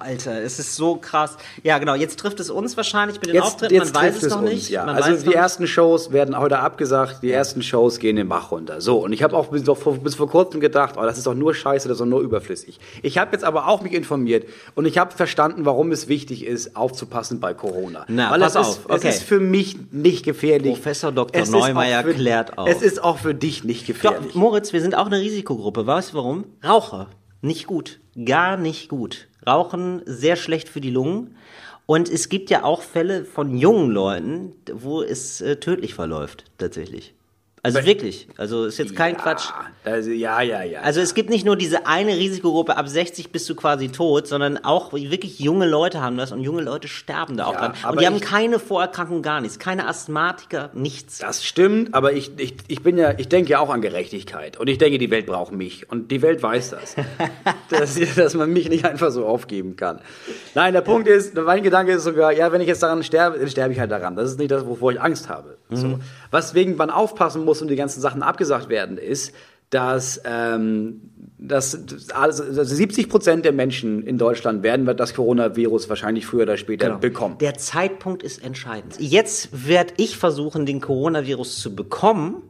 [0.02, 1.38] Alter, es ist so krass.
[1.64, 1.96] Ja, genau.
[1.96, 3.74] Jetzt trifft es uns wahrscheinlich mit den Jetzt, Auftritten.
[3.76, 4.70] jetzt Man weiß es es noch uns, nicht.
[4.70, 4.84] ja.
[4.86, 8.82] Also die ersten Shows werden heute abgesagt, die ersten Shows gehen den Bach runter.
[8.82, 11.28] So, und ich habe auch bis, doch vor- bis vor kurzem gedacht, oh, das ist
[11.28, 12.80] doch nur scheiße, das ist doch nur überflissig.
[13.02, 16.76] Ich habe jetzt aber auch mich informiert und ich habe verstanden, warum es wichtig ist,
[16.76, 18.06] aufzupassen bei Corona.
[18.08, 19.08] Na, Weil pass es auf, ist, okay.
[19.10, 20.74] es ist für mich nicht gefährlich.
[20.74, 21.42] Professor Dr.
[21.42, 22.68] Es Neumeier für- klärt auf.
[22.68, 24.36] Es ist auch für dich nicht Doch, gefährlich.
[24.36, 25.86] Moritz, wir sind auch eine Risikogruppe.
[25.88, 26.46] Weißt du warum?
[26.64, 27.08] Raucher.
[27.42, 28.00] Nicht gut.
[28.26, 29.28] Gar nicht gut.
[29.48, 31.36] Rauchen sehr schlecht für die Lungen.
[31.86, 37.14] Und es gibt ja auch Fälle von jungen Leuten, wo es äh, tödlich verläuft, tatsächlich.
[37.64, 38.28] Also wirklich.
[38.38, 39.50] Also ist jetzt kein Quatsch.
[39.84, 40.82] Also, ja, ja, ja.
[40.82, 44.64] Also es gibt nicht nur diese eine Risikogruppe, ab 60 bist du quasi tot, sondern
[44.64, 47.74] auch wirklich junge Leute haben das und junge Leute sterben da auch Ja, dran.
[47.84, 49.60] aber Und die haben keine Vorerkrankung, gar nichts.
[49.60, 51.20] Keine Asthmatiker, nichts.
[51.20, 54.58] Das stimmt, aber ich, ich, ich bin ja, ich denke ja auch an Gerechtigkeit.
[54.58, 55.88] Und ich denke, die Welt braucht mich.
[55.90, 56.96] Und die Welt weiß das.
[57.70, 60.00] dass, dass man mich nicht einfach so aufgeben kann.
[60.56, 63.50] Nein, der Punkt ist, mein Gedanke ist sogar, ja, wenn ich jetzt daran sterbe, dann
[63.50, 64.16] sterbe ich halt daran.
[64.16, 65.58] Das ist nicht das, wovor ich Angst habe.
[65.78, 66.00] So.
[66.32, 69.34] Weswegen man aufpassen muss und die ganzen Sachen abgesagt werden, ist,
[69.72, 71.02] dass, ähm,
[71.38, 76.98] dass, also 70 Prozent der Menschen in Deutschland werden das Coronavirus wahrscheinlich früher oder später
[76.98, 77.38] bekommen.
[77.40, 78.98] Der Zeitpunkt ist entscheidend.
[79.00, 82.44] Jetzt werde ich versuchen, den Coronavirus zu bekommen,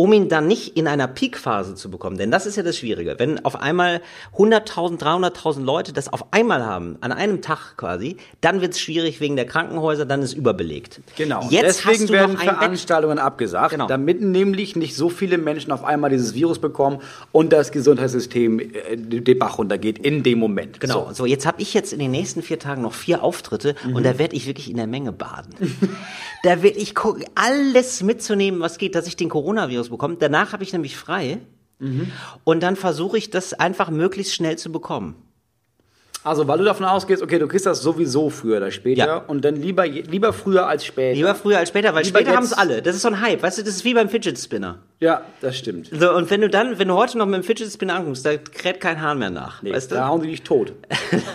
[0.00, 2.16] um ihn dann nicht in einer Peakphase zu bekommen.
[2.16, 3.16] Denn das ist ja das Schwierige.
[3.18, 4.00] Wenn auf einmal
[4.34, 9.20] 100.000, 300.000 Leute das auf einmal haben, an einem Tag quasi, dann wird es schwierig
[9.20, 11.02] wegen der Krankenhäuser, dann ist überbelegt.
[11.18, 11.46] Genau.
[11.50, 12.56] Jetzt Deswegen hast du werden ein Bett.
[12.56, 13.88] Veranstaltungen abgesagt, Genau.
[13.88, 18.96] damit nämlich nicht so viele Menschen auf einmal dieses Virus bekommen und das Gesundheitssystem äh,
[18.96, 20.80] den Bach runtergeht in dem Moment.
[20.80, 21.08] Genau.
[21.08, 21.12] So.
[21.12, 21.26] So.
[21.26, 24.34] jetzt habe ich jetzt in den nächsten vier Tagen noch vier Auftritte und da werde
[24.34, 25.52] ich wirklich in der Menge baden.
[26.42, 30.16] da werde ich gucken, alles mitzunehmen, was geht, dass ich den Coronavirus bekomme.
[30.18, 31.38] Danach habe ich nämlich frei
[32.44, 35.14] und dann versuche ich das einfach möglichst schnell zu bekommen.
[36.22, 39.16] Also, weil du davon ausgehst, okay, du kriegst das sowieso früher oder später Ja.
[39.16, 41.14] und dann lieber, lieber früher als später.
[41.16, 42.82] Lieber früher als später, weil Lieber später haben es alle.
[42.82, 44.80] Das ist so ein Hype, weißt du, das ist wie beim Fidget Spinner.
[44.98, 45.88] Ja, das stimmt.
[45.90, 48.36] So, und wenn du dann, wenn du heute noch mit dem Fidget Spinner anguckst, da
[48.36, 49.62] kräht kein Hahn mehr nach.
[49.62, 50.06] Nee, weißt Da du?
[50.08, 50.74] hauen die dich tot.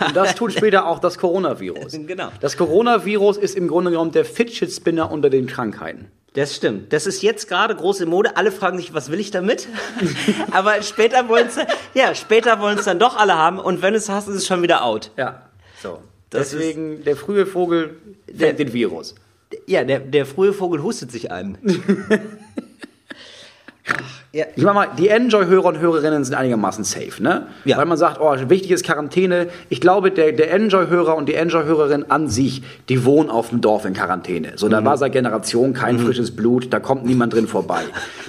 [0.06, 1.98] Und das tut später auch das Coronavirus.
[2.06, 2.28] Genau.
[2.40, 6.12] Das Coronavirus ist im Grunde genommen der Fidget Spinner unter den Krankheiten.
[6.36, 6.92] Das stimmt.
[6.92, 8.36] Das ist jetzt gerade große Mode.
[8.36, 9.68] Alle fragen sich, was will ich damit?
[10.50, 11.56] Aber später wollen es,
[11.94, 13.58] ja, später wollen es dann doch alle haben.
[13.58, 15.10] Und wenn es hast, ist es schon wieder out.
[15.16, 15.48] Ja.
[15.82, 16.02] So.
[16.28, 17.96] Das Deswegen, der frühe Vogel
[18.36, 19.14] fängt den Virus.
[19.66, 21.56] Ja, der, der frühe Vogel hustet sich an.
[24.36, 27.46] ja, Ich mach mal, die Enjoy-Hörer und Hörerinnen sind einigermaßen safe, ne?
[27.64, 27.76] Ja.
[27.78, 29.48] Weil man sagt, oh, wichtig ist Quarantäne.
[29.68, 33.84] Ich glaube, der, der Enjoy-Hörer und die Enjoy-Hörerin an sich, die wohnen auf dem Dorf
[33.84, 34.52] in Quarantäne.
[34.56, 34.70] So, Mhm.
[34.72, 37.80] da war seit Generation kein frisches Blut, da kommt niemand drin vorbei.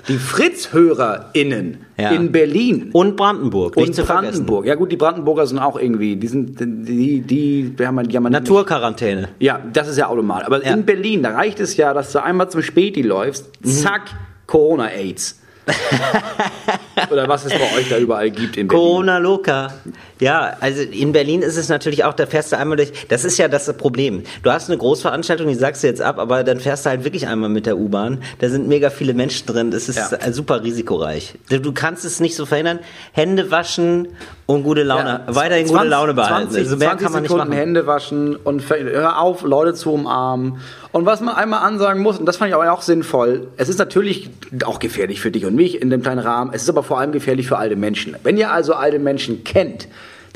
[0.07, 2.11] Die Fritz-HörerInnen Ja.
[2.11, 4.05] in Berlin Und Brandenburg, nicht und.
[4.07, 4.65] Brandenburg.
[4.65, 8.31] Ja gut, die Brandenburger sind auch irgendwie, die sind, die, die, die haben, die haben
[8.31, 9.29] Naturquarantäne.
[9.39, 10.45] Ja, das ist ja automatisch.
[10.47, 10.73] Aber Ja.
[10.73, 13.69] in Berlin, da reicht es ja, dass du einmal zum Späti läufst, Mhm.
[13.69, 14.01] zack,
[14.45, 15.41] Corona-Aids.
[17.11, 18.83] Oder was es bei euch da überall gibt in Berlin.
[18.83, 19.73] Corona Loca.
[20.19, 22.91] Ja, also in Berlin ist es natürlich auch, da fährst du einmal durch.
[23.07, 24.23] Das ist ja das Problem.
[24.43, 27.27] Du hast eine Großveranstaltung, die sagst du jetzt ab, aber dann fährst du halt wirklich
[27.27, 28.23] einmal mit der U-Bahn.
[28.39, 29.71] Da sind mega viele Menschen drin.
[29.71, 30.33] Das ist Ja.
[30.33, 31.35] super risikoreich.
[31.49, 32.79] Du kannst es nicht so verhindern.
[33.11, 34.07] Hände waschen
[34.47, 36.51] und gute Laune, Ja, weiterhin gute 20 Laune behalten.
[36.51, 37.59] 20, also mehr 20 kann man nicht Sekunden machen.
[37.59, 40.59] Hände waschen und hör auf, Leute zu umarmen.
[40.93, 43.77] Und was man einmal ansagen muss, und das fand ich aber auch sinnvoll, es ist
[43.77, 44.29] natürlich
[44.65, 47.11] auch gefährlich für dich und mich in dem kleinen Rahmen, es ist aber vor allem
[47.11, 48.15] gefährlich für alte Menschen.
[48.23, 49.87] Wenn ihr also alte Menschen kennt,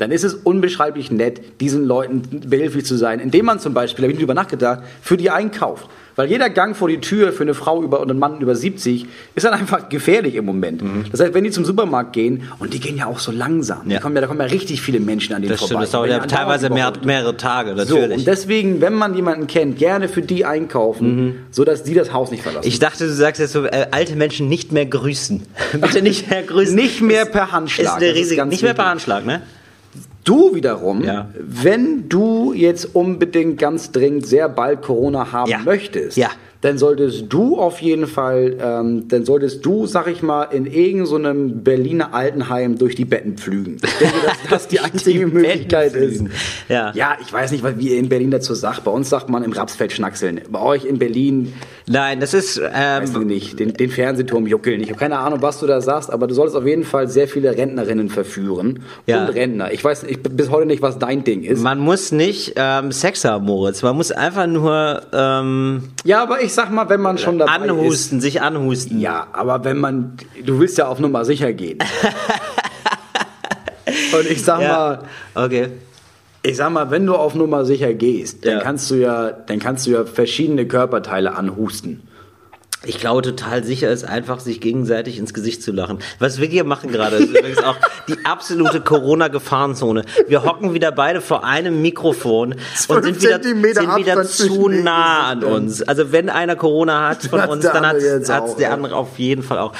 [0.02, 4.06] dann ist es unbeschreiblich nett, diesen Leuten behilflich zu sein, indem man zum Beispiel, da
[4.08, 5.88] habe ich drüber nachgedacht, für die einkauft.
[6.14, 9.06] Weil jeder Gang vor die Tür für eine Frau über und einen Mann über 70
[9.34, 10.82] ist dann einfach gefährlich im Moment.
[11.10, 13.98] Das heißt, wenn die zum Supermarkt gehen, und die gehen ja auch so langsam, Ja.
[13.98, 15.70] kommen ja, da kommen ja richtig viele Menschen an denen Das vorbei.
[15.70, 18.18] stimmt, das dauert ja teilweise mehr, mehrere Tage, So, natürlich.
[18.18, 22.30] und deswegen, wenn man jemanden kennt, gerne für die einkaufen, so dass die das Haus
[22.30, 22.68] nicht verlassen.
[22.68, 25.42] ich dachte, du sagst jetzt so, äh, alte Menschen nicht mehr grüßen.
[25.80, 26.74] Bitte nicht mehr grüßen.
[26.74, 28.84] Nicht mehr Ist- per Handschlag, Ist eine ist riesige, ganz nicht mehr per.
[28.90, 29.40] Handschlag, ne?
[30.24, 31.28] Du wiederum, Ja.
[31.38, 35.58] wenn du jetzt unbedingt ganz dringend sehr bald Corona haben Ja.
[35.64, 36.28] möchtest, Ja.
[36.62, 41.48] Dann solltest du auf jeden Fall, ähm, dann solltest du, sag ich mal, in irgendeinem
[41.48, 43.78] so Berliner Altenheim durch die Betten pflügen.
[43.84, 46.24] Ich denke, dass das die einzige Betten Möglichkeit ist.
[46.68, 46.92] Ja.
[46.94, 48.84] ja, ich weiß nicht, wie ihr in Berlin dazu sagt.
[48.84, 50.40] Bei uns sagt man im Rapsfeld schnackseln.
[50.50, 51.52] Bei euch in Berlin
[51.88, 54.80] Nein, das ist, weiß ich ähm, nicht, den, den Fernsehturm juckeln.
[54.80, 57.26] Ich habe keine Ahnung, was du da sagst, aber du solltest auf jeden Fall sehr
[57.26, 59.24] viele Rentnerinnen verführen Ja.
[59.26, 59.72] und Rentner.
[59.72, 61.62] Ich weiß ich, bis heute nicht, was dein Ding ist.
[61.62, 63.82] man muss nicht ähm, Sex haben, Moritz.
[63.82, 68.20] Man muss einfach nur ähm, Ja, aber ich sag mal, wenn man schon dabei anhusten,
[68.20, 68.96] sich anhusten.
[68.98, 69.02] ist.
[69.02, 71.78] Ja, aber wenn man, du willst ja auf Nummer sicher gehen.
[74.18, 75.00] und ich sag mal,
[75.34, 75.68] Okay.
[76.42, 78.60] ich sag mal, wenn du auf Nummer sicher gehst, dann Ja.
[78.60, 82.02] kannst du ja, dann kannst du ja verschiedene Körperteile anhusten.
[82.84, 85.98] Ich glaube, total sicher ist einfach, sich gegenseitig ins Gesicht zu lachen.
[86.18, 87.76] Was wir hier machen gerade, ist übrigens auch
[88.08, 90.02] die absolute Corona-Gefahrenzone.
[90.26, 92.56] Wir hocken wieder beide vor einem Mikrofon
[92.88, 95.82] und sind wieder, Zentimeter sind wieder zu nah an uns.
[95.82, 97.96] Also wenn einer Corona hat von Hat's uns, dann hat
[98.30, 99.72] auch, der andere auf jeden Fall auch.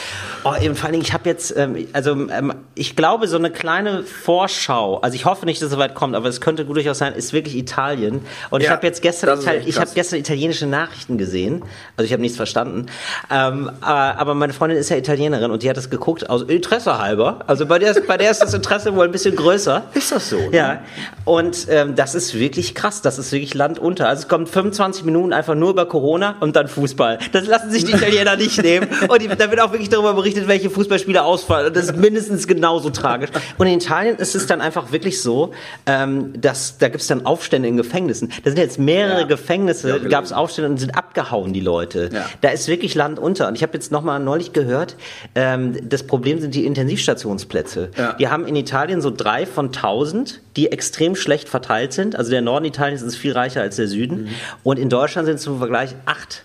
[0.45, 3.51] Oh, eben, vor allen Dingen, ich habe jetzt, ähm, also ähm, ich glaube, so eine
[3.51, 6.77] kleine Vorschau, also ich hoffe nicht, dass es so weit kommt, aber es könnte gut
[6.77, 8.23] durchaus sein, ist wirklich Italien.
[8.51, 11.19] Und ich Ja, habe jetzt gestern, das ist Ital echt ich habe gestern italienische Nachrichten
[11.19, 11.65] gesehen.
[11.97, 12.87] Also ich habe nichts verstanden.
[13.31, 16.99] Ähm, äh, aber meine Freundin ist ja Italienerin und die hat das geguckt aus Interesse
[16.99, 17.41] halber.
[17.47, 19.83] Also bei der, ist- bei der ist das Interesse wohl ein bisschen größer.
[19.95, 20.37] Ist das so?
[20.39, 20.51] ne?
[20.57, 20.79] Ja.
[21.25, 23.03] Und ähm, das ist wirklich krass.
[23.03, 24.09] Das ist wirklich Land unter.
[24.09, 27.19] Also es kommt 25 Minuten einfach nur über Corona und dann Fußball.
[27.33, 28.89] Das lassen sich die Italiener nicht nehmen.
[29.09, 31.69] Und die, da wird auch wirklich darüber berichtet, welche Fußballspieler ausfallen.
[31.69, 33.31] Und das ist mindestens genauso tragisch.
[33.59, 35.53] Und in Italien ist es dann einfach wirklich so,
[35.87, 38.33] ähm, dass da gibt es dann Aufstände in Gefängnissen.
[38.45, 39.27] Da sind jetzt mehrere Ja.
[39.27, 42.11] Gefängnisse, Ja, gab es Aufstände und sind abgehauen, die Leute.
[42.13, 42.25] Ja.
[42.41, 43.49] Da ist wirklich Land unter.
[43.49, 44.97] Und ich habe jetzt nochmal neulich gehört,
[45.35, 47.91] ähm, das Problem sind die Intensivstationsplätze.
[47.97, 48.13] Ja.
[48.15, 52.17] Die haben in Italien so drei von 1000, die extrem schlecht verteilt sind.
[52.17, 54.29] Also der Norden Italiens ist viel reicher als der Süden.
[54.63, 56.45] Und in Deutschland sind es zum Vergleich acht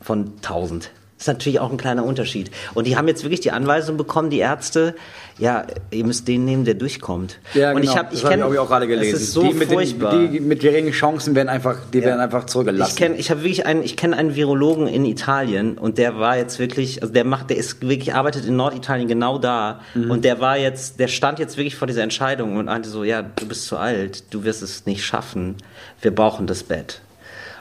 [0.00, 0.90] von 1000.
[1.18, 2.52] Das ist natürlich auch ein kleiner Unterschied.
[2.74, 4.94] Und die haben jetzt wirklich die Anweisung bekommen, die Ärzte,
[5.36, 7.38] ja, ihr müsst den nehmen, der durchkommt.
[7.54, 7.92] Ja, und genau.
[7.92, 9.16] ich habe, ich das kenne, ich auch gerade gelesen.
[9.16, 10.12] Es ist so die, mit furchtbar.
[10.12, 12.90] Den, die mit geringen Chancen werden einfach, die werden einfach zurückgelassen.
[12.90, 16.36] Ich kenne, ich habe wirklich einen, ich kenne einen Virologen in Italien und der war
[16.36, 20.10] jetzt wirklich, also der macht, der ist wirklich arbeitet in Norditalien genau da Mhm.
[20.10, 23.22] und der war jetzt, der stand jetzt wirklich vor dieser Entscheidung und meinte so, ja,
[23.22, 25.56] du bist zu alt, du wirst es nicht schaffen,
[26.00, 27.00] wir brauchen das Bett.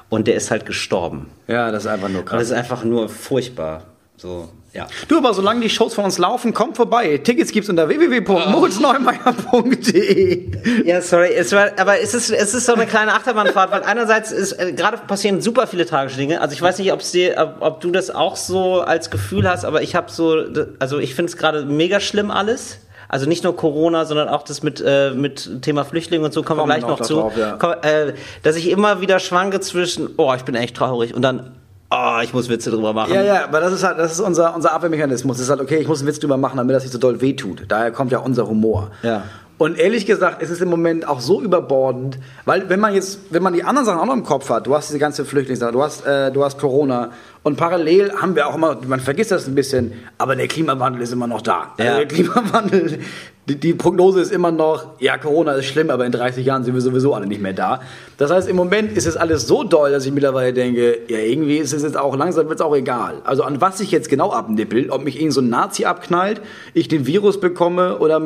[0.10, 1.28] Und der ist halt gestorben.
[1.48, 2.44] ja, das ist einfach nur Und das krass.
[2.50, 3.84] ist einfach nur furchtbar.
[4.16, 4.88] So, ja.
[5.08, 7.18] Du, aber solange die Shows von uns laufen, kommt vorbei.
[7.20, 10.86] Tickets gibt's unter www.moritzneumeier.de.
[10.88, 14.32] Ja, sorry, es war, aber es ist, es ist so eine kleine Achterbahnfahrt, weil einerseits
[14.32, 16.42] ist, äh, gerade passieren super viele tragische Dinge.
[16.42, 19.66] Also ich weiß nicht, ob's dir, ob, ob du das auch so als Gefühl hast,
[19.66, 20.44] aber ich habe so,
[20.80, 22.80] also ich finde es gerade mega schlimm alles.
[23.10, 26.60] Also nicht nur Corona, sondern auch das mit, äh, mit Thema Flüchtlinge und so kommen
[26.60, 27.16] wir Kommen gleich noch zu.
[27.16, 27.56] drauf, ja.
[27.58, 31.52] Komm, äh, dass ich immer wieder schwanke zwischen, oh, ich bin echt traurig und dann,
[31.90, 33.14] oh, ich muss Witze drüber machen.
[33.14, 35.38] Ja, ja, aber das ist halt, das ist unser, unser Abwehrmechanismus.
[35.38, 37.22] Das ist halt, okay, ich muss einen Witz drüber machen, damit das nicht so doll
[37.22, 37.64] wehtut.
[37.68, 38.92] Daher kommt ja unser Humor.
[39.04, 39.24] Ja.
[39.58, 43.42] Und ehrlich gesagt, es ist im Moment auch so überbordend, weil wenn man jetzt, wenn
[43.42, 45.82] man die anderen Sachen auch noch im Kopf hat, du hast diese ganze Flüchtlingssache, du
[45.82, 47.10] hast, äh, du hast Corona
[47.48, 51.14] und parallel haben wir auch immer, man vergisst das ein bisschen, aber der Klimawandel ist
[51.14, 51.74] immer noch da.
[51.78, 51.86] Ja.
[51.86, 53.00] Also der Klimawandel,
[53.48, 56.74] die, die Prognose ist immer noch, ja, Corona ist schlimm, aber in 30 Jahren sind
[56.74, 57.82] wir sowieso alle nicht mehr da.
[58.18, 61.58] Das heißt, im Moment ist es alles so doll, dass ich mittlerweile denke, ja, irgendwie
[61.58, 63.22] ist es jetzt auch, langsam wird es auch egal.
[63.24, 66.42] Also an was ich jetzt genau abnippel, ob mich irgend so ein Nazi abknallt,
[66.74, 68.22] ich den Virus bekomme oder,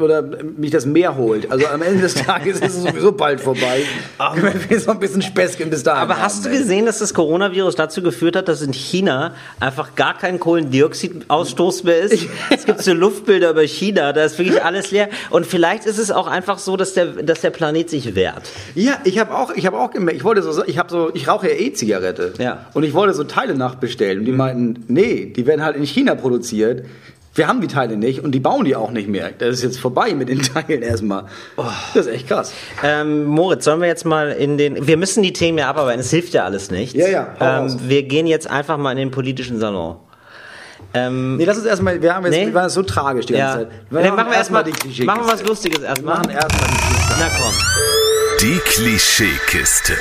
[0.00, 0.22] oder
[0.56, 1.52] mich das Meer holt.
[1.52, 3.82] Also am Ende des Tages ist es sowieso bald vorbei.
[4.34, 7.76] Wenn wir so ein bisschen Späßchen bis dahin Aber hast du gesehen, dass das Coronavirus
[7.76, 12.26] dazu geführt hat, dass in China einfach gar kein Kohlendioxidausstoß mehr ist?
[12.50, 15.08] Es gibt so Luftbilder über China, da ist wirklich alles leer.
[15.30, 18.50] Und vielleicht ist es auch einfach so, dass der, dass der Planet sich wehrt.
[18.74, 21.28] Ja, ich habe auch, ich habe auch gemerkt, ich wollte so, ich habe so, ich
[21.28, 22.34] rauche ja E-Zigarette.
[22.38, 22.66] Ja.
[22.74, 26.14] Und ich wollte so Teile nachbestellen und die meinten, nee, die werden halt in China
[26.14, 26.84] produziert.
[27.36, 29.30] Wir haben die Teile nicht und die bauen die auch nicht mehr.
[29.36, 31.24] Das ist jetzt vorbei mit den Teilen erstmal.
[31.56, 32.52] Das ist echt krass.
[32.82, 34.86] Ähm, Moritz, sollen wir jetzt mal in den.
[34.86, 36.94] Wir müssen die Themen ja abarbeiten, es hilft ja alles nichts.
[36.94, 37.34] Ja, ja.
[37.40, 39.96] Ähm, wir gehen jetzt einfach mal in den politischen Salon.
[40.94, 42.46] Ähm, Nee, lass uns erstmal, wir haben jetzt, Nee.
[42.46, 43.56] wir waren so tragisch die ja.
[43.56, 43.78] ganze Zeit.
[44.04, 45.04] Dann machen wir erstmal die Klischeekiste.
[45.06, 46.18] machen wir was Lustiges Wir erstmal.
[46.18, 47.14] machen erstmal die Klischeekiste.
[47.18, 47.52] Na komm.
[48.40, 49.92] Die Klischeekiste.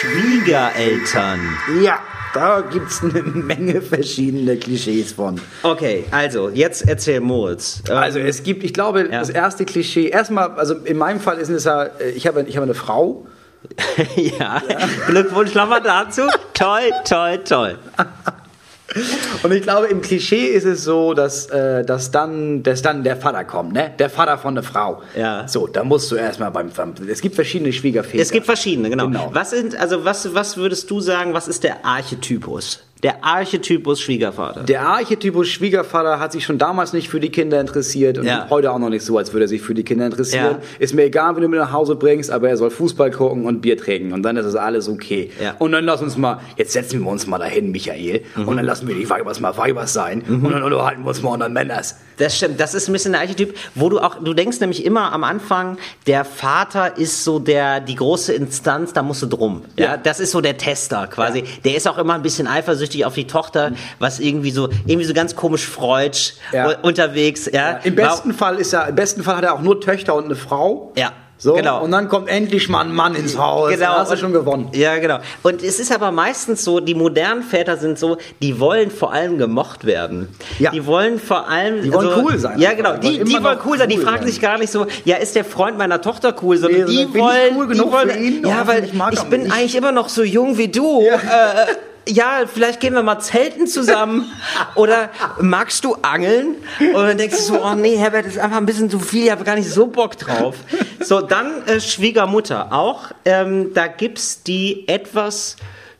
[0.00, 1.40] Schwiegereltern.
[1.82, 1.98] Ja,
[2.34, 5.40] da gibt's eine Menge verschiedene Klischees von.
[5.62, 7.82] Okay, also, jetzt erzähl Moritz.
[7.88, 9.18] Ähm, Also es gibt, ich glaube, Ja.
[9.20, 12.56] das erste Klischee, erstmal, also in meinem Fall ist es ja, äh, ich habe, ich
[12.56, 13.26] habe eine Frau.
[14.16, 14.62] ja,
[15.06, 16.22] Glückwunsch nochmal dazu.
[16.54, 17.78] toll, toll, toll.
[19.42, 23.16] Und ich glaube, im Klischee ist es so, dass, äh, dass, dann, dass dann der
[23.16, 23.92] Vater kommt, ne?
[23.98, 25.02] Der Vater von der Frau.
[25.16, 25.46] Ja.
[25.46, 28.22] So, da musst du erstmal beim, beim es gibt verschiedene Schwiegerväter.
[28.22, 29.06] Es gibt verschiedene, genau.
[29.06, 29.30] Genau.
[29.32, 32.82] Was sind, also was, was würdest du sagen, was ist der Archetypus?
[33.02, 34.62] Der Archetypus Schwiegervater.
[34.64, 38.46] Der Archetypus Schwiegervater hat sich schon damals nicht für die Kinder interessiert und Ja.
[38.50, 40.56] heute auch noch nicht so, als würde er sich für die Kinder interessieren.
[40.60, 40.66] Ja.
[40.78, 43.60] Ist mir egal, wenn du mir nach Hause bringst, aber er soll Fußball gucken und
[43.62, 45.30] Bier trinken und dann ist das alles okay.
[45.42, 45.52] Ja.
[45.52, 45.56] Mhm.
[45.58, 48.86] Und dann lass uns mal, jetzt setzen wir uns mal dahin, Michael, und dann lassen
[48.86, 51.96] wir die Weibers mal Weibers sein und dann unterhalten wir uns mal unter Männers.
[52.18, 55.10] Das stimmt, das ist ein bisschen der Archetyp, wo du auch, du denkst nämlich immer
[55.12, 59.62] am Anfang, der Vater ist so der, die große Instanz, da musst du drum.
[59.78, 59.96] Ja.
[59.96, 61.44] das ist so der Tester quasi.
[61.64, 65.14] Der ist auch immer ein bisschen eifersüchtig auf die Tochter, was irgendwie so, irgendwie so
[65.14, 66.68] ganz komisch freudsch Ja.
[66.70, 67.78] u- unterwegs, ja.
[67.84, 70.36] Im besten Fall ist er, im besten Fall hat er auch nur Töchter und eine
[70.36, 70.92] Frau.
[70.96, 71.82] Ja, So, genau.
[71.82, 73.70] und dann kommt endlich mal ein Mann ins Haus.
[73.70, 73.80] Genau.
[73.92, 74.68] Dann hast du schon gewonnen.
[74.74, 75.20] Ja, genau.
[75.42, 79.38] Und es ist aber meistens so, die modernen Väter sind so, die wollen vor allem
[79.38, 80.28] gemocht werden.
[80.58, 80.70] Ja.
[80.70, 81.82] Die wollen vor allem.
[81.82, 82.98] Die wollen so, cool sein Ja, genau.
[82.98, 83.88] Die wollen Die, wollen cool sein.
[83.88, 84.26] Die cool fragen sein.
[84.26, 87.56] sich gar nicht so, ja, ist der Freund meiner Tochter cool, sondern Nee, die wollen.
[87.56, 88.46] cool die wollen ihn?
[88.46, 91.00] Ja, Oh, weil ich ich bin eigentlich immer noch so jung wie du.
[91.02, 91.14] Ja.
[91.14, 91.66] Äh,
[92.10, 94.30] ja, vielleicht gehen wir mal zelten zusammen.
[94.74, 96.56] Oder magst du angeln?
[96.80, 99.24] Und dann denkst du so, oh nee, Herbert, das ist einfach ein bisschen zu viel,
[99.24, 100.56] ich habe gar nicht so Bock drauf.
[101.00, 102.72] So, dann äh, Schwiegermutter.
[102.72, 105.56] Auch ähm, da gibt's die etwas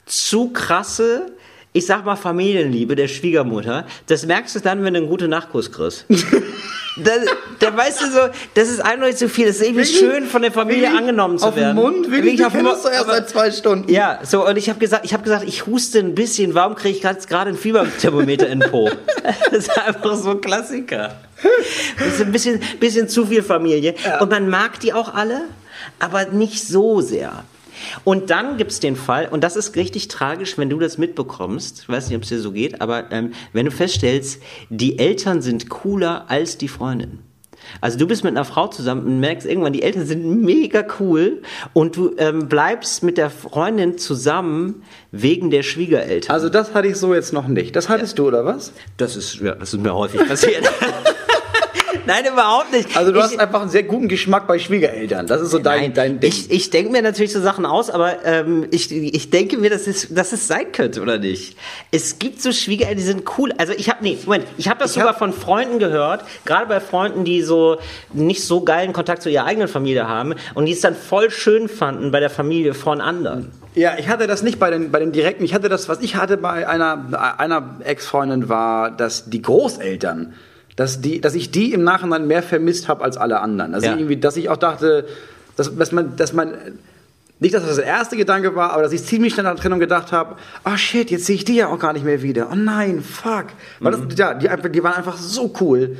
[0.06, 1.32] zu krasse,
[1.72, 5.70] ich sag mal Familienliebe der Schwiegermutter, das merkst du dann, wenn du einen guten Nachkuss
[5.70, 6.06] kriegst.
[7.04, 7.10] Da,
[7.58, 8.18] da weißt du so,
[8.54, 9.46] das ist eindeutig zu viel.
[9.46, 11.76] Das ist irgendwie schön, von der Familie Willi, angenommen zu auf den werden.
[11.76, 13.92] Mund, Willi, du auf den Mund, doch erst aber- seit zwei Stunden.
[13.92, 16.96] Ja, so, und ich habe gesagt, ich habe gesagt, ich huste ein bisschen, warum kriege
[16.96, 18.90] ich gerade ein Fieberthermometer in den Po?
[19.50, 21.14] Das ist einfach so ein Klassiker.
[21.98, 23.94] Das ist ein bisschen, bisschen zu viel Familie.
[24.20, 25.42] Und man mag die auch alle,
[25.98, 27.44] aber nicht so sehr.
[28.04, 31.88] Und dann gibt's den Fall, und das ist richtig tragisch, wenn du das mitbekommst, ich
[31.88, 35.68] weiß nicht, ob es dir so geht, aber ähm, wenn du feststellst, die Eltern sind
[35.68, 37.20] cooler als die Freundin.
[37.80, 41.42] Also du bist mit einer Frau zusammen und merkst irgendwann, die Eltern sind mega cool
[41.72, 46.34] und du ähm, bleibst mit der Freundin zusammen wegen der Schwiegereltern.
[46.34, 47.76] Also das hatte ich so jetzt noch nicht.
[47.76, 48.72] Das hattest du, oder was?
[48.96, 50.64] das ist, ja, das ist mir häufig passiert.
[52.06, 52.96] Nein, überhaupt nicht.
[52.96, 55.26] Also du ich, hast einfach einen sehr guten Geschmack bei Schwiegereltern.
[55.26, 56.28] Das ist so dein, Nein, dein Ding.
[56.30, 59.86] ich, ich denke mir natürlich so Sachen aus, aber ähm, ich, ich denke mir, dass
[59.86, 61.56] es, dass es sein könnte, oder nicht?
[61.90, 63.52] Es gibt so Schwiegereltern, die sind cool.
[63.58, 66.66] Also ich habe, nee, Moment, ich habe das Ich sogar hab- von Freunden gehört, gerade
[66.66, 67.78] bei Freunden, die so
[68.12, 71.68] nicht so geilen Kontakt zu ihrer eigenen Familie haben und die es dann voll schön
[71.68, 73.50] fanden bei der Familie von anderen.
[73.74, 75.44] Ja, ich hatte das nicht bei den, bei den direkten.
[75.44, 80.34] Ich hatte das, was ich hatte bei einer, einer Ex-Freundin war, dass die Großeltern,
[80.76, 83.72] dass, die, dass ich die im Nachhinein mehr vermisst habe als alle anderen.
[83.72, 83.96] Dass, Ja.
[83.96, 85.06] irgendwie, dass ich auch dachte,
[85.56, 86.54] dass, dass man, dass man,
[87.38, 89.80] nicht, dass das der erste Gedanke war, aber dass ich ziemlich schnell nach der Trennung
[89.80, 92.48] gedacht habe, oh shit, jetzt sehe ich die ja auch gar nicht mehr wieder.
[92.52, 93.46] Oh nein, fuck.
[93.80, 95.96] Weil das, ja, die, die waren einfach so cool.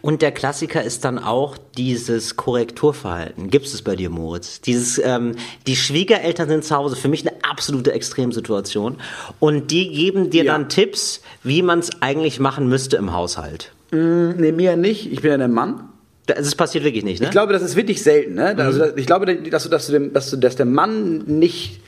[0.00, 3.50] Und der Klassiker ist dann auch dieses Korrekturverhalten.
[3.50, 4.62] Gibt es bei dir, Moritz?
[4.62, 5.32] Dieses, ähm,
[5.66, 8.96] die Schwiegereltern sind zu Hause, für mich eine absolute Extremsituation.
[9.38, 10.52] Und die geben dir Ja.
[10.54, 13.72] dann Tipps, wie man es eigentlich machen müsste im Haushalt.
[13.90, 15.12] Nee, mir nicht.
[15.12, 15.88] Ich bin ja der Mann.
[16.26, 17.26] Das das passiert wirklich nicht, ne?
[17.26, 18.34] Ich glaube, das ist wirklich selten.
[18.34, 18.54] Ne?
[18.58, 18.88] Also, Mhm.
[18.88, 21.80] dass- ich glaube, dass du, dass, du dem, dass, du, dass der Mann nicht.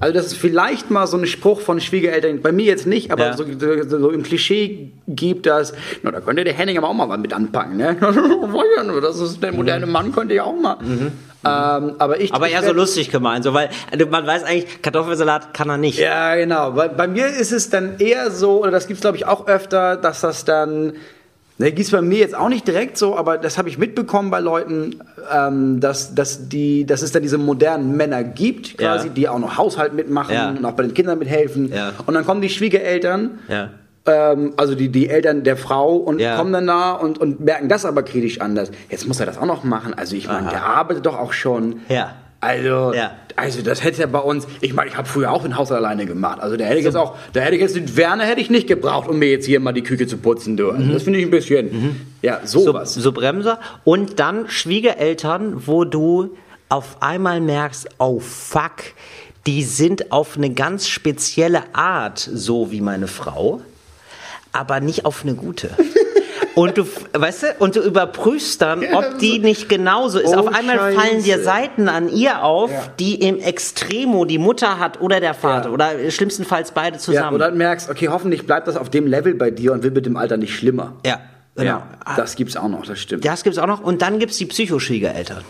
[0.00, 3.26] Also, das ist vielleicht mal so ein Spruch von Schwiegereltern, bei mir jetzt nicht, aber
[3.26, 3.36] Ja.
[3.36, 3.44] so,
[3.88, 5.72] so, im Klischee gibt das,
[6.04, 7.76] na, da könnte der Henning aber auch mal was mit anpacken.
[7.76, 7.96] Ne?
[9.02, 10.76] das ist der moderne Mann, könnte ja auch mal.
[10.80, 12.36] Ähm, aber ich, Mhm.
[12.36, 15.98] Aber eher so lustig gemeint, so, weil also man weiß eigentlich, Kartoffelsalat kann er nicht.
[15.98, 16.72] Ja, genau.
[16.72, 19.46] Bei, bei mir ist es dann eher so, oder das gibt es glaube ich auch
[19.46, 20.94] öfter, dass das dann,
[21.58, 24.40] ne, es bei mir jetzt auch nicht direkt so, aber das habe ich mitbekommen bei
[24.40, 24.96] Leuten,
[25.32, 29.12] ähm, dass, dass, die, dass es dann diese modernen Männer gibt, quasi, Ja.
[29.14, 30.48] die auch noch Haushalt mitmachen Ja.
[30.50, 31.72] und auch bei den Kindern mithelfen.
[31.72, 31.92] Ja.
[32.06, 33.38] Und dann kommen die Schwiegereltern.
[34.06, 37.84] Ähm, also die, die Eltern der Frau und kommen dann da und, und merken das
[37.84, 38.70] aber kritisch anders.
[38.88, 39.92] Jetzt muss er das auch noch machen.
[39.94, 41.80] Also ich meine, der arbeitet doch auch schon.
[41.88, 42.14] Ja.
[42.40, 43.12] Also, Ja.
[43.36, 46.06] also das hätte ja bei uns, ich meine, ich habe früher auch den Haushalt alleine
[46.06, 46.38] gemacht.
[46.40, 48.68] Also da hätte ich jetzt auch, da hätte ich jetzt den Werner hätte ich nicht
[48.68, 50.56] gebraucht, um mir jetzt hier mal die Küche zu putzen.
[50.56, 50.70] Du.
[50.70, 52.46] Also Das finde ich ein bisschen, ja, Mhm.
[52.46, 52.94] so, sowas.
[52.94, 53.58] so Bremser.
[53.84, 56.36] Und dann Schwiegereltern, wo du
[56.68, 58.74] auf einmal merkst, oh fuck,
[59.46, 63.62] die sind auf eine ganz spezielle Art so wie meine Frau,
[64.52, 65.70] aber nicht auf eine gute.
[66.58, 70.34] Und du, weißt du, und du überprüfst dann, ob die nicht genauso ist.
[70.34, 71.44] Oh, auf einmal fallen dir Scheiße.
[71.44, 72.82] Seiten an ihr auf, Ja.
[72.98, 75.72] die im Extremo die Mutter hat oder der Vater Ja.
[75.74, 77.34] oder schlimmstenfalls beide Ja, zusammen.
[77.34, 80.06] und dann merkst, okay, hoffentlich bleibt das auf dem Level bei dir und wird mit
[80.06, 80.94] dem Alter nicht schlimmer.
[81.06, 81.20] ja,
[81.54, 81.70] genau.
[81.70, 83.24] Ja, das gibt's auch noch, das stimmt.
[83.24, 83.80] Das gibt's auch noch.
[83.80, 85.44] Und dann gibt's die Psychoschwiegereltern.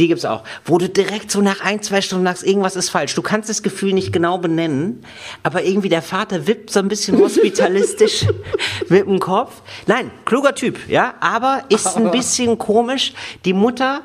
[0.00, 0.44] Die gibt's auch.
[0.64, 3.14] Wo du direkt so nach ein, zwei Stunden sagst, irgendwas ist falsch.
[3.14, 5.04] Du kannst das Gefühl nicht genau benennen,
[5.42, 8.24] aber irgendwie der Vater wippt so ein bisschen hospitalistisch
[8.88, 9.60] mit dem Kopf.
[9.86, 13.12] Nein, kluger Typ, ja, aber ist ein bisschen komisch.
[13.44, 14.00] Die Mutter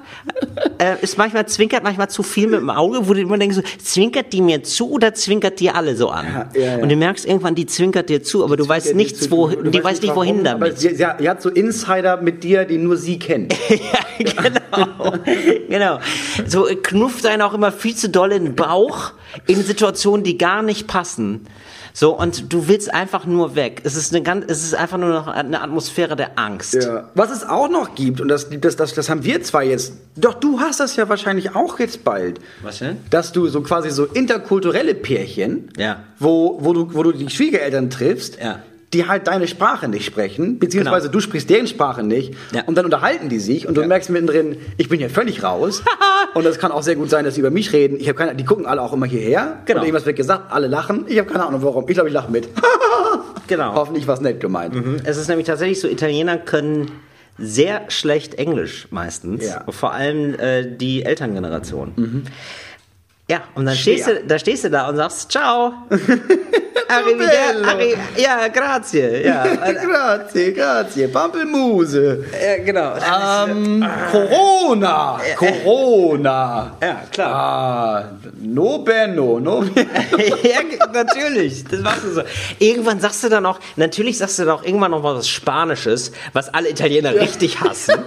[0.79, 3.61] äh, ist manchmal zwinkert manchmal zu viel mit dem Auge, wo du immer denkst, so,
[3.81, 6.25] zwinkert die mir zu oder zwinkert die alle so an?
[6.25, 6.83] Ja, ja, ja.
[6.83, 9.81] Und du merkst irgendwann, die zwinkert dir zu, aber du weißt nichts, wo, du die
[9.81, 10.77] weiß nicht wohin warum, damit.
[10.77, 13.55] Sie, sie, sie hat so Insider mit dir, die nur sie kennt.
[13.69, 15.13] ja, genau.
[15.69, 15.84] genau.
[16.47, 19.11] So äh, knufft einen auch immer viel zu doll in den Bauch
[19.47, 21.47] in Situationen, die gar nicht passen.
[21.97, 23.79] So, und du willst einfach nur weg.
[23.85, 26.73] Es ist eine ganz, es ist einfach nur noch eine Atmosphäre der Angst.
[26.73, 27.09] Ja.
[27.15, 30.33] Was es auch noch gibt, und das, das, das, das haben wir zwar jetzt, doch
[30.33, 32.41] du hast das ja wahrscheinlich auch jetzt bald.
[32.63, 32.97] Was denn?
[33.11, 36.03] Dass du so quasi so interkulturelle Pärchen, Ja.
[36.19, 38.59] wo, wo, du, wo du die Schwiegereltern triffst, Ja.
[38.95, 41.13] Die halt deine Sprache nicht sprechen, beziehungsweise Genau.
[41.13, 42.63] du sprichst deren Sprache nicht, Ja.
[42.65, 45.83] und dann unterhalten die sich und du merkst mittendrin, ich bin hier völlig raus.
[46.33, 47.99] und das kann auch sehr gut sein, dass sie über mich reden.
[47.99, 49.59] Ich habe keine, die gucken alle auch immer hierher.
[49.65, 49.81] Genau.
[49.81, 51.05] Und irgendwas wird gesagt, alle lachen.
[51.07, 51.85] Ich habe keine Ahnung warum.
[51.87, 52.47] Ich glaube, ich lache mit.
[53.47, 53.75] Genau.
[53.75, 54.73] Hoffentlich war es nett gemeint.
[55.03, 56.89] Es ist nämlich tatsächlich so, Italiener können
[57.37, 59.45] sehr schlecht Englisch meistens.
[59.45, 59.63] Ja.
[59.69, 62.23] Vor allem äh, die Elterngeneration.
[63.29, 63.97] Ja, und dann Schwer.
[63.97, 65.73] stehst, du, da stehst du da und sagst Ciao.
[66.87, 67.65] Arrivederci.
[67.65, 69.23] Arri ja, grazie.
[69.25, 69.43] Ja,
[69.85, 71.07] grazie, grazie.
[71.07, 72.25] Pampelmuse.
[72.31, 72.93] ja genau.
[72.95, 75.19] Ähm, Corona.
[75.35, 76.77] Corona.
[76.81, 77.35] Ja, klar.
[77.35, 78.09] Ah,
[78.39, 79.89] no benno, no benno.
[80.43, 80.59] ja,
[80.93, 81.63] natürlich.
[81.65, 82.21] Das machst du so.
[82.59, 86.11] Irgendwann sagst du dann auch, natürlich sagst du dann auch irgendwann noch mal was Spanisches,
[86.33, 88.03] was alle Italiener richtig hassen.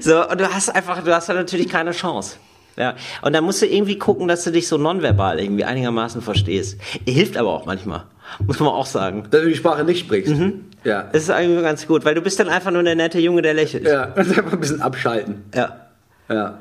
[0.00, 2.36] So, und du hast einfach, du hast da natürlich keine Chance.
[2.76, 6.78] Ja, und dann musst du irgendwie gucken, dass du dich so nonverbal irgendwie einigermaßen verstehst.
[7.06, 8.04] Hilft aber auch manchmal,
[8.46, 9.24] muss man auch sagen.
[9.30, 10.34] Dass du die Sprache nicht sprichst.
[10.84, 11.08] Ja.
[11.12, 13.54] Das ist eigentlich ganz gut, weil du bist dann einfach nur der nette Junge, der
[13.54, 13.84] lächelt.
[13.84, 15.44] Ja, und einfach ein bisschen abschalten.
[15.54, 15.76] Ja.
[16.28, 16.58] Ja.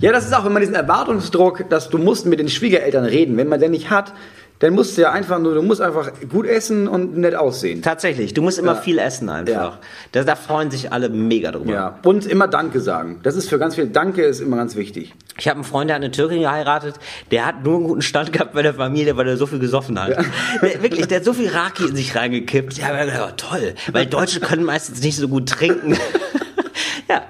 [0.00, 3.36] Ja, das ist auch immer diesen Erwartungsdruck, dass du musst mit den Schwiegereltern reden.
[3.36, 4.14] Wenn man den nicht hat,
[4.60, 7.80] dann musst du ja einfach nur, du musst einfach gut essen und nett aussehen.
[7.80, 8.80] Tatsächlich, du musst immer Ja.
[8.80, 9.52] viel essen einfach.
[9.52, 9.78] Ja.
[10.12, 11.72] Da, da freuen sich alle mega drüber.
[11.72, 11.98] Ja.
[12.04, 13.20] Und immer Danke sagen.
[13.22, 15.14] Das ist für ganz viel, Danke ist immer ganz wichtig.
[15.38, 16.96] Ich habe einen Freund, der hat eine Türkin geheiratet,
[17.30, 19.98] der hat nur einen guten Stand gehabt bei der Familie, weil er so viel gesoffen
[19.98, 20.10] hat.
[20.62, 22.76] Der, wirklich, der hat so viel Raki in sich reingekippt.
[22.76, 25.96] Ja, aber, ja, toll, weil Deutsche können meistens nicht so gut trinken.
[27.08, 27.22] ja.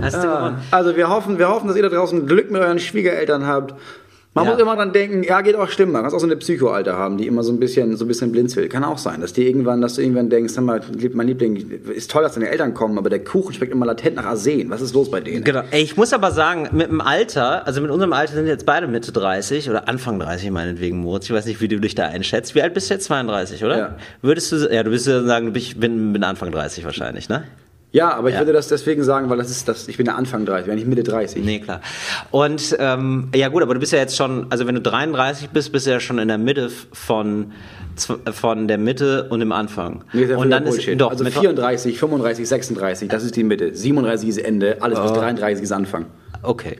[0.00, 0.58] Hast du gewonnen.
[0.70, 3.74] Also wir hoffen, wir hoffen, dass ihr da draußen Glück mit euren Schwiegereltern habt.
[4.36, 4.50] Man Ja.
[4.52, 5.92] muss immer dran denken, ja, geht auch stimmen.
[5.92, 8.32] Man kann auch so eine Psychoalter haben, die immer so ein bisschen, so ein bisschen
[8.32, 8.70] blinzelt.
[8.70, 10.82] Kann auch sein, dass die irgendwann, dass du irgendwann denkst, mal,
[11.14, 11.56] mein Liebling,
[11.94, 14.68] ist toll, dass deine Eltern kommen, aber der Kuchen schmeckt immer latent nach Arsen.
[14.68, 15.42] Was ist los bei denen?
[15.42, 15.62] Genau.
[15.70, 18.86] Ey, ich muss aber sagen, mit dem Alter, also mit unserem Alter sind jetzt beide
[18.88, 21.24] Mitte 30 oder Anfang 30 meinetwegen, Moritz.
[21.24, 22.54] Ich weiß nicht, wie du dich da einschätzt.
[22.54, 23.04] Wie alt bist du jetzt?
[23.06, 23.78] 32, oder?
[23.78, 23.96] Ja.
[24.20, 27.44] Würdest du, ja, du würdest ja sagen, ich bin, bin Anfang 30 wahrscheinlich, ne?
[27.92, 28.40] Ja, aber ich Ja.
[28.40, 30.84] würde das deswegen sagen, weil das ist das, ich bin ja Anfang 30, wenn ich
[30.86, 31.42] Mitte 30.
[31.44, 31.80] Nee, klar.
[32.30, 35.72] Und ähm, ja gut, aber du bist ja jetzt schon, also wenn du 33 bist,
[35.72, 37.52] bist du ja schon in der Mitte von,
[37.96, 40.04] zw- von der Mitte und dem Anfang.
[40.12, 41.00] Nee, ist ja und dann ist Bullshit.
[41.00, 43.74] doch also mit- 34, 35, 36, das ist die Mitte.
[43.74, 46.06] 37 ist Ende, alles bis 33 ist Anfang.
[46.42, 46.76] Okay.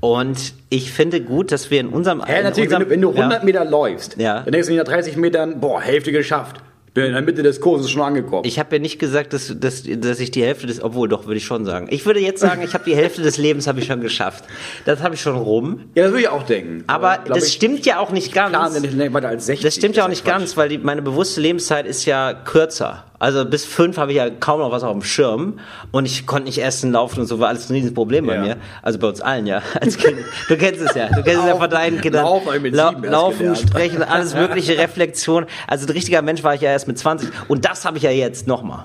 [0.00, 3.10] Und ich finde gut, dass wir in unserem Ja, natürlich, wenn unserem, du, wenn du
[3.10, 4.40] 100 ja, Meter läufst, Ja.
[4.40, 6.56] dann denkst du nach 30 Metern, boah, Hälfte geschafft.
[6.94, 8.44] Bin in der Mitte des Kurses schon angekommen.
[8.44, 11.36] Ich habe ja nicht gesagt, dass, dass, dass ich die Hälfte des, obwohl doch, würde
[11.36, 11.88] ich schon sagen.
[11.90, 14.44] Ich würde jetzt sagen, ich habe die Hälfte des Lebens habe ich schon geschafft.
[14.84, 15.90] Das habe ich schon rum.
[15.94, 16.84] ja, das würde ich auch denken.
[16.86, 18.50] Aber glaub das ich, stimmt ja auch nicht ganz.
[18.50, 19.64] Plan, ich weiter als 60.
[19.64, 23.04] Das stimmt ja auch nicht ganz, weil die, meine bewusste Lebenszeit ist ja kürzer.
[23.20, 25.58] Also bis fünf habe ich ja kaum noch was auf dem Schirm
[25.90, 28.40] und ich konnte nicht essen, laufen und so, war alles ein Riesenproblem bei Ja.
[28.42, 28.56] mir.
[28.82, 29.60] Also bei uns allen, ja.
[29.80, 30.18] Als Kind.
[30.48, 31.08] Du kennst es ja.
[31.08, 32.24] Du kennst es ja von deinen Kindern.
[32.24, 33.58] Laufen mit erst laufen, gelernt.
[33.58, 35.46] sprechen, alles mögliche, Reflexion.
[35.66, 38.10] Also ein richtiger Mensch war ich ja erst mit 20 und das habe ich ja
[38.10, 38.84] jetzt nochmal.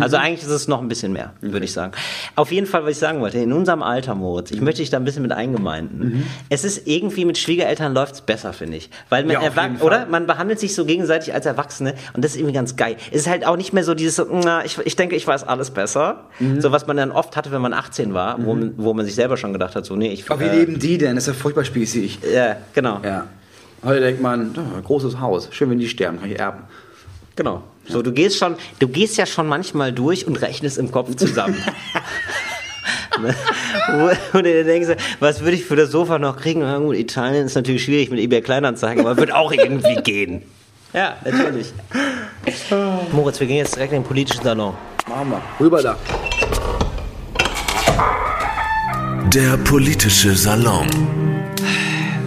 [0.00, 0.22] Also Mhm.
[0.24, 1.92] eigentlich ist es noch ein bisschen mehr, würde ich sagen.
[2.34, 4.56] Auf jeden Fall, was ich sagen wollte, in unserem Alter, Moritz, Mhm.
[4.56, 6.24] ich möchte dich da ein bisschen mit eingemeinden.
[6.48, 8.90] Es ist irgendwie mit Schwiegereltern läuft's besser, finde ich.
[9.08, 9.86] Weil man Ja, auf erwa- jeden Fall.
[9.86, 10.06] oder?
[10.06, 12.96] Man behandelt sich so gegenseitig als Erwachsene und das ist irgendwie ganz geil.
[13.12, 15.70] Es ist halt auch nicht mehr so dieses, na, ich, ich denke, ich weiß alles
[15.70, 16.24] besser.
[16.40, 16.60] Mhm.
[16.60, 19.14] So was man dann oft hatte, wenn man 18 war, wo, man- wo man sich
[19.14, 20.28] selber schon gedacht hat, so, nee, ich.
[20.30, 21.14] Aber wie äh, leben die denn?
[21.14, 22.18] Das ist ja furchtbar spießig.
[22.34, 23.00] Ja, genau.
[23.04, 23.26] Ja.
[23.84, 26.62] Heute denkt man, oh, großes Haus, schön, wenn die sterben, kann ich erben.
[27.36, 27.62] Genau.
[27.88, 31.56] So, du gehst schon, du gehst ja schon manchmal durch und rechnest im Kopf zusammen.
[33.18, 34.88] Wo- und du denkst,
[35.20, 36.60] was würde ich für das Sofa noch kriegen?
[36.60, 40.42] Na gut, Italien ist natürlich schwierig mit eBay Kleinanzeigen, aber wird auch irgendwie gehen.
[40.92, 41.72] Ja, natürlich.
[43.12, 44.74] Moritz, wir gehen jetzt direkt in den politischen Salon.
[45.08, 45.42] Machen wir.
[45.60, 45.96] Rüber da.
[49.34, 50.86] Der politische Salon.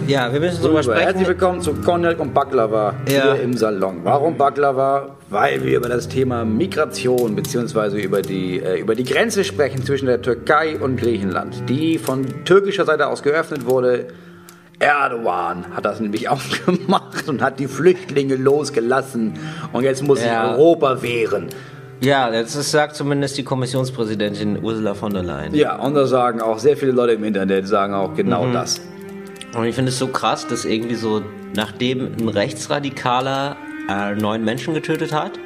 [0.08, 0.94] Ja, wir müssen drüber Rüber.
[0.94, 1.28] Herzlich sprechen.
[1.28, 3.34] willkommen zu Cognac und Baklava Ja.
[3.34, 3.98] hier im Salon.
[4.04, 5.10] Warum Baklava?
[5.28, 8.00] Weil wir über das Thema Migration bzw.
[8.00, 12.86] über die, äh, über die Grenze sprechen zwischen der Türkei und Griechenland, die von türkischer
[12.86, 14.06] Seite aus geöffnet wurde.
[14.78, 19.34] Erdogan hat das nämlich aufgemacht und hat die Flüchtlinge losgelassen
[19.74, 20.54] und jetzt muss sich Ja.
[20.54, 21.48] Europa wehren.
[22.00, 25.54] Ja, das sagt zumindest die Kommissionspräsidentin Ursula von der Leyen.
[25.54, 28.52] Ja, und da sagen auch sehr viele Leute im Internet, sagen auch genau Mhm.
[28.54, 28.80] das.
[29.54, 31.22] Und ich finde es so krass, dass irgendwie so,
[31.54, 33.56] nachdem ein Rechtsradikaler
[33.88, 35.38] äh, neun Menschen getötet hat,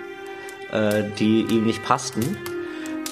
[0.72, 2.36] äh, die ihm nicht passten,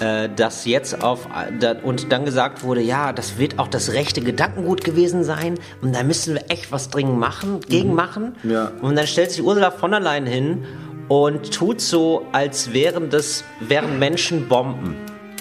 [0.01, 1.28] äh, dass jetzt auf
[1.61, 5.95] da, und dann gesagt wurde, ja, das wird auch das rechte Gedankengut gewesen sein und
[5.95, 8.34] da müssen wir echt was dringend machen, gegen machen.
[8.43, 8.72] Ja.
[8.80, 10.64] Und dann stellt sich Ursula von der Leyen hin
[11.09, 14.97] und tut so, als wären das wären Menschen Bomben.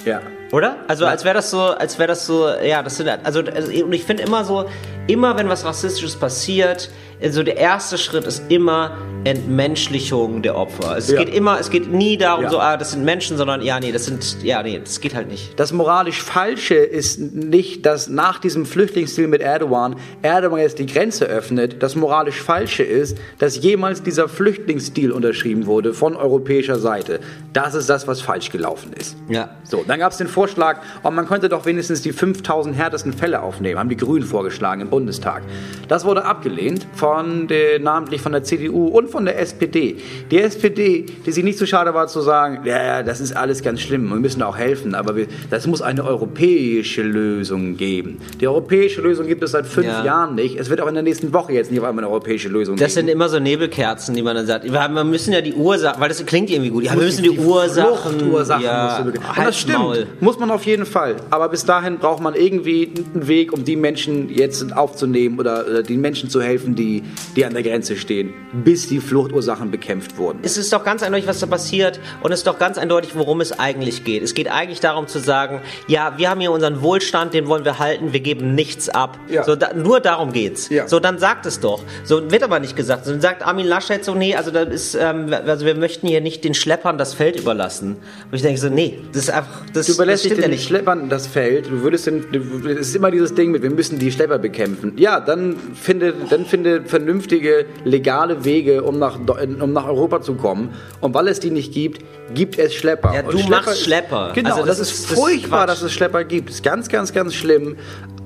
[0.06, 0.22] Ja.
[0.52, 0.78] Oder?
[0.88, 3.94] Also als wäre das so, als wäre das so, ja, das sind also, also und
[3.94, 4.66] ich finde immer so,
[5.08, 6.90] immer wenn was rassistisches passiert,
[7.30, 8.92] so der erste Schritt ist immer
[9.26, 10.98] Entmenschlichung der Opfer.
[10.98, 11.20] Es Ja.
[11.24, 12.50] geht immer, es geht nie darum, Ja.
[12.50, 15.28] so, ah, das sind Menschen, sondern ja, nee, das sind, ja, nee, das geht halt
[15.28, 15.60] nicht.
[15.60, 21.26] Das moralisch Falsche ist nicht, dass nach diesem Flüchtlingsdeal mit Erdogan Erdogan jetzt die Grenze
[21.26, 21.84] öffnet.
[21.84, 27.20] Das moralisch Falsche ist, dass jemals dieser Flüchtlingsdeal unterschrieben wurde von europäischer Seite.
[27.52, 29.18] Das ist das, was falsch gelaufen ist.
[29.28, 29.50] Ja.
[29.64, 33.42] So, dann gab es den Vorschlag, oh, man könnte doch wenigstens die 5000 härtesten Fälle
[33.42, 35.42] aufnehmen, haben die Grünen vorgeschlagen im Bundestag.
[35.90, 39.96] Das wurde abgelehnt von von der, namentlich von der CDU und von der SPD.
[40.32, 43.82] Die SPD, die sich nicht so schade war zu sagen, ja, das ist alles ganz
[43.82, 48.18] schlimm, wir müssen auch helfen, aber wir, das muss eine europäische Lösung geben.
[48.40, 50.06] Die europäische Lösung gibt es seit fünf Ja.
[50.06, 50.58] Jahren nicht.
[50.60, 52.94] Es wird auch in der nächsten Woche jetzt nicht auf einmal eine europäische Lösung Das
[52.94, 53.18] sind geben.
[53.18, 54.66] immer so Nebelkerzen, die man dann sagt.
[54.72, 56.84] Wir, haben, wir müssen ja die Ursachen, weil das klingt irgendwie gut.
[56.84, 58.20] Ja, wir müssen die, Ursachen.
[58.20, 59.06] Fluchtursachen ja,
[59.38, 59.78] das stimmt.
[59.80, 60.08] Maul.
[60.20, 61.16] Muss man auf jeden Fall.
[61.30, 65.84] Aber bis dahin braucht man irgendwie einen Weg, um die Menschen jetzt aufzunehmen oder, oder
[65.84, 66.99] den Menschen zu helfen, die,
[67.36, 70.40] die an der Grenze stehen, bis die Fluchtursachen bekämpft wurden.
[70.44, 73.42] Es ist doch ganz eindeutig, was da passiert und es ist doch ganz eindeutig, worum
[73.42, 74.24] es eigentlich geht.
[74.24, 77.80] Es geht eigentlich darum zu sagen, ja, wir haben hier unseren Wohlstand, den wollen wir
[77.80, 79.18] halten, wir geben nichts ab.
[79.30, 79.44] Ja.
[79.44, 80.70] So, da, nur darum geht's.
[80.70, 80.88] Ja.
[80.88, 81.84] So, dann sagt es doch.
[82.04, 83.06] So wird aber nicht gesagt.
[83.06, 86.22] So, dann sagt Armin Laschet so, nee, also das ist, ähm, also wir möchten hier
[86.22, 87.98] nicht den Schleppern das Feld überlassen.
[88.32, 90.56] Und ich denke so, nee, das ist einfach, das, Du überlässt das stimmt den ja
[90.56, 90.68] nicht.
[90.68, 91.68] Schleppern das Feld.
[91.68, 92.26] Du würdest den,
[92.66, 94.94] es ist immer dieses Ding mit, wir müssen die Schlepper bekämpfen.
[94.98, 100.70] Ja, dann finde, dann finde vernünftige, legale Wege, um nach, um nach Europa zu kommen.
[101.02, 103.14] Und weil es die nicht gibt, gibt es Schlepper.
[103.14, 104.32] Ja, du machst Schlepper.
[104.36, 105.70] Genau, Also das, das ist das furchtbar, Quatsch.
[105.70, 106.50] dass es Schlepper gibt.
[106.50, 107.78] Das ist ganz, ganz, ganz schlimm.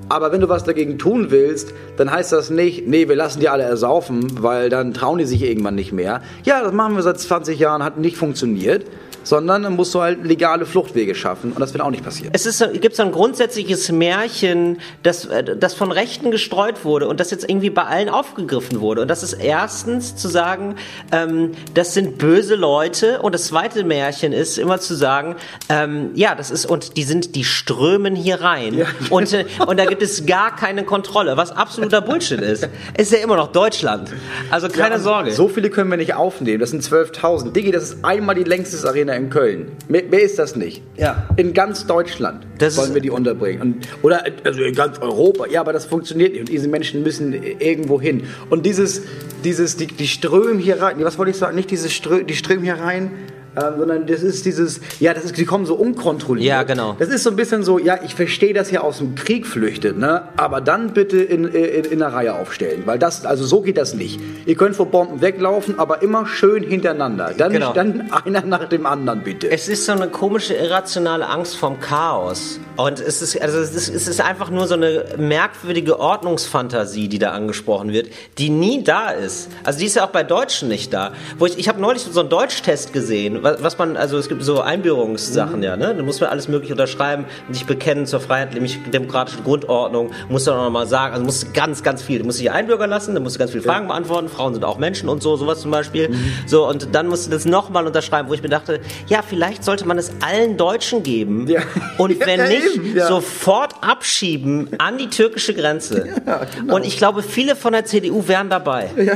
[0.08, 3.48] Aber wenn du was dagegen tun willst, dann heißt das nicht, nee, wir lassen die
[3.48, 6.20] alle ersaufen, weil dann trauen die sich irgendwann nicht mehr.
[6.44, 8.84] Ja, das machen wir seit 20 Jahren, hat nicht funktioniert.
[9.24, 12.30] Sondern dann musst du halt legale Fluchtwege schaffen und das wird auch nicht passieren.
[12.32, 17.20] Es ist, gibt so ein grundsätzliches Märchen, das, äh, das von Rechten gestreut wurde und
[17.20, 19.02] das jetzt irgendwie bei allen aufgegriffen wurde.
[19.02, 20.76] Und das ist erstens zu sagen,
[21.12, 23.20] ähm, das sind böse Leute.
[23.22, 25.36] Und das zweite Märchen ist immer zu sagen,
[25.68, 28.86] ähm, ja, das ist, und die sind, die strömen hier rein.
[29.10, 32.68] Und, äh, und da gibt es gar keine Kontrolle, was absoluter Bullshit ist.
[32.94, 34.10] Es ist ja immer noch Deutschland.
[34.50, 35.32] Also keine Ja, Sorge.
[35.32, 36.60] So viele können wir nicht aufnehmen.
[36.60, 37.52] Das sind 12.000.
[37.52, 39.72] Digi, das ist einmal die längste Arena in Köln.
[39.88, 40.82] Mehr, mehr ist das nicht.
[40.96, 41.28] Ja.
[41.36, 43.60] In ganz Deutschland Das wollen wir die unterbringen.
[43.60, 45.46] Und, oder also in ganz Europa.
[45.46, 46.40] Ja, aber das funktioniert nicht.
[46.40, 48.24] Und diese Menschen müssen irgendwo hin.
[48.50, 49.02] Und dieses,
[49.44, 50.96] dieses, die, die strömen hier rein.
[51.00, 51.56] Was wollte ich sagen?
[51.56, 53.10] Nicht dieses Strö, die strömen hier rein.
[53.56, 56.46] Ähm, sondern das ist dieses, ja, das ist, die kommen so unkontrolliert.
[56.48, 56.96] Ja, genau.
[56.98, 59.96] Das ist so ein bisschen so, ja, ich verstehe, dass ihr aus dem Krieg flüchtet,
[59.96, 60.22] ne?
[60.36, 63.94] aber dann bitte in, in, in einer Reihe aufstellen, weil das, also so geht das
[63.94, 64.20] nicht.
[64.46, 67.32] Ihr könnt vor Bomben weglaufen, aber immer schön hintereinander.
[67.36, 67.72] Dann, Genau.
[67.72, 69.48] dann einer nach dem anderen, bitte.
[69.50, 72.58] Es ist so eine komische, irrationale Angst vom Chaos.
[72.76, 77.20] Und es ist, also es ist, es ist einfach nur so eine merkwürdige Ordnungsfantasie, die
[77.20, 79.48] da angesprochen wird, die nie da ist.
[79.62, 81.12] Also die ist ja auch bei Deutschen nicht da.
[81.38, 84.42] Wo ich, ich habe neulich so einen Deutschtest gesehen, was, was man, also es gibt
[84.42, 85.94] so Einbürgerungssachen, ja, ne?
[85.94, 90.64] Da muss man alles mögliche unterschreiben, sich bekennen zur freiheitlich demokratischen Grundordnung, muss dann auch
[90.64, 93.36] nochmal sagen, also musst du ganz, ganz viel, du musst dich einbürgern lassen, dann musst
[93.36, 96.10] du ganz viele Fragen beantworten, Frauen sind auch Menschen und so, sowas zum Beispiel.
[96.46, 99.86] So, und dann musst du das nochmal unterschreiben, wo ich mir dachte, ja, vielleicht sollte
[99.86, 101.60] man es allen Deutschen geben Ja.
[101.98, 103.06] und Ja, wenn ja, nicht, ja.
[103.08, 106.08] sofort abschieben an die türkische Grenze.
[106.56, 106.74] genau.
[106.76, 108.88] Und ich glaube, viele von der CDU wären dabei.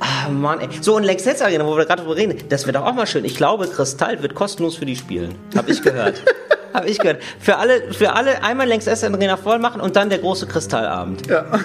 [0.00, 0.68] Ah, Mann, ey.
[0.80, 3.06] So, und Lex Setz Arena, wo wir gerade drüber reden, das wird doch auch mal
[3.06, 3.24] schön.
[3.24, 5.34] Ich glaube, Kristall wird kostenlos für die spielen.
[5.56, 6.22] Hab ich gehört.
[6.74, 7.22] Hab ich gehört.
[7.40, 11.26] Für alle, für alle einmal Lex Setz Arena voll machen und dann der große Kristallabend.
[11.26, 11.44] Ja.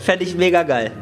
[0.00, 0.92] Fände ich mega geil.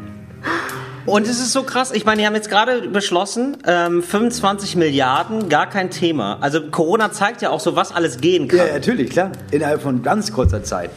[1.07, 5.49] Und es ist so krass, ich meine, die haben jetzt gerade beschlossen, ähm, 25 Milliarden,
[5.49, 6.39] gar kein Thema.
[6.41, 8.59] Also Corona zeigt ja auch so, was alles gehen kann.
[8.59, 9.31] Ja, natürlich, klar.
[9.53, 10.91] Innerhalb von ganz kurzer Zeit.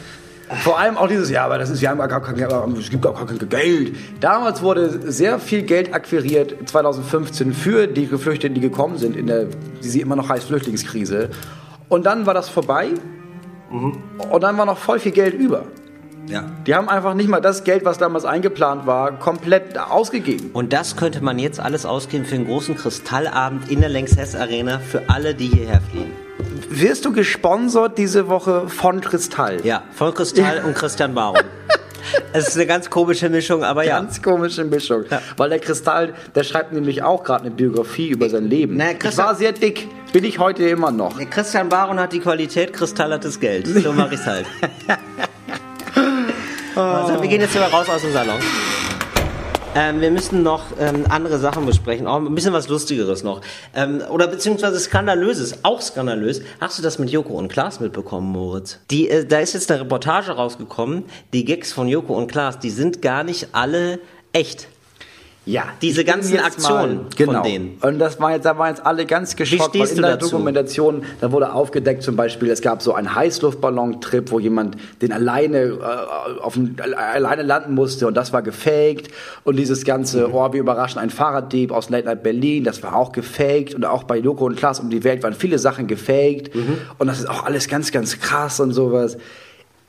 [0.58, 2.36] Vor allem auch dieses, ja, aber das ist, haben gar kein,
[2.76, 3.94] es gibt gar kein Geld.
[4.20, 9.46] Damals wurde sehr viel Geld akquiriert, 2015, für die Geflüchteten, die gekommen sind, in der,
[9.80, 11.30] wie sie immer noch heißt, Flüchtlingskrise.
[11.88, 12.88] Und dann war das vorbei.
[13.70, 15.66] Und dann war noch voll viel Geld über.
[16.26, 16.44] Ja.
[16.66, 20.50] Die haben einfach nicht mal das Geld, was damals eingeplant war, komplett ausgegeben.
[20.52, 24.80] Und das könnte man jetzt alles ausgeben für einen großen Kristallabend in der Lanxess Arena
[24.80, 26.29] für alle, die hierher fliehen.
[26.72, 29.58] Wirst du gesponsert diese Woche von Kristall?
[29.64, 31.36] Ja, von Kristall und Christian Baum.
[32.32, 34.00] Es ist eine ganz komische Mischung, aber ja.
[34.00, 35.04] Ganz komische Mischung.
[35.36, 38.76] Weil der Kristall, der schreibt nämlich auch gerade eine Biografie über sein Leben.
[38.76, 41.18] Na, ich war sehr dick, bin ich heute immer noch.
[41.28, 43.66] Christian Baron hat die Qualität, Kristall hat das Geld.
[43.66, 44.46] So mache ich's halt.
[46.76, 48.38] Also, wir gehen jetzt wieder raus aus dem Salon.
[49.76, 53.40] Ähm, wir müssen noch ähm, andere Sachen besprechen, auch ein bisschen was Lustigeres noch.
[53.72, 56.42] Ähm, oder beziehungsweise Skandalöses, auch skandalös.
[56.60, 58.80] Hast du das mit Joko und Klaas mitbekommen, Moritz?
[58.90, 62.70] Die, äh, da ist jetzt eine Reportage rausgekommen, die Gags von Joko und Klaas, die
[62.70, 64.00] sind gar nicht alle
[64.32, 64.66] echt.
[65.50, 67.32] Ja, Diese ganzen Aktionen mal, genau.
[67.32, 67.78] von denen.
[67.80, 70.30] Und das war jetzt, da waren jetzt alle ganz geschockt, weil in der dazu?
[70.30, 75.58] Dokumentation, da wurde aufgedeckt zum Beispiel, es gab so einen Heißluftballon-Trip, wo jemand den alleine
[75.58, 79.08] äh, auf dem, alleine landen musste und das war gefaked.
[79.44, 80.34] Und dieses ganze, Mhm.
[80.34, 83.74] oh, wir überraschen einen Fahrraddieb aus Late Night Berlin, das war auch gefaked.
[83.74, 86.54] Und auch bei Joko und Klaas um die Welt waren viele Sachen gefaked.
[86.54, 86.78] Mhm.
[86.98, 89.16] Und das ist auch alles ganz, ganz krass und sowas.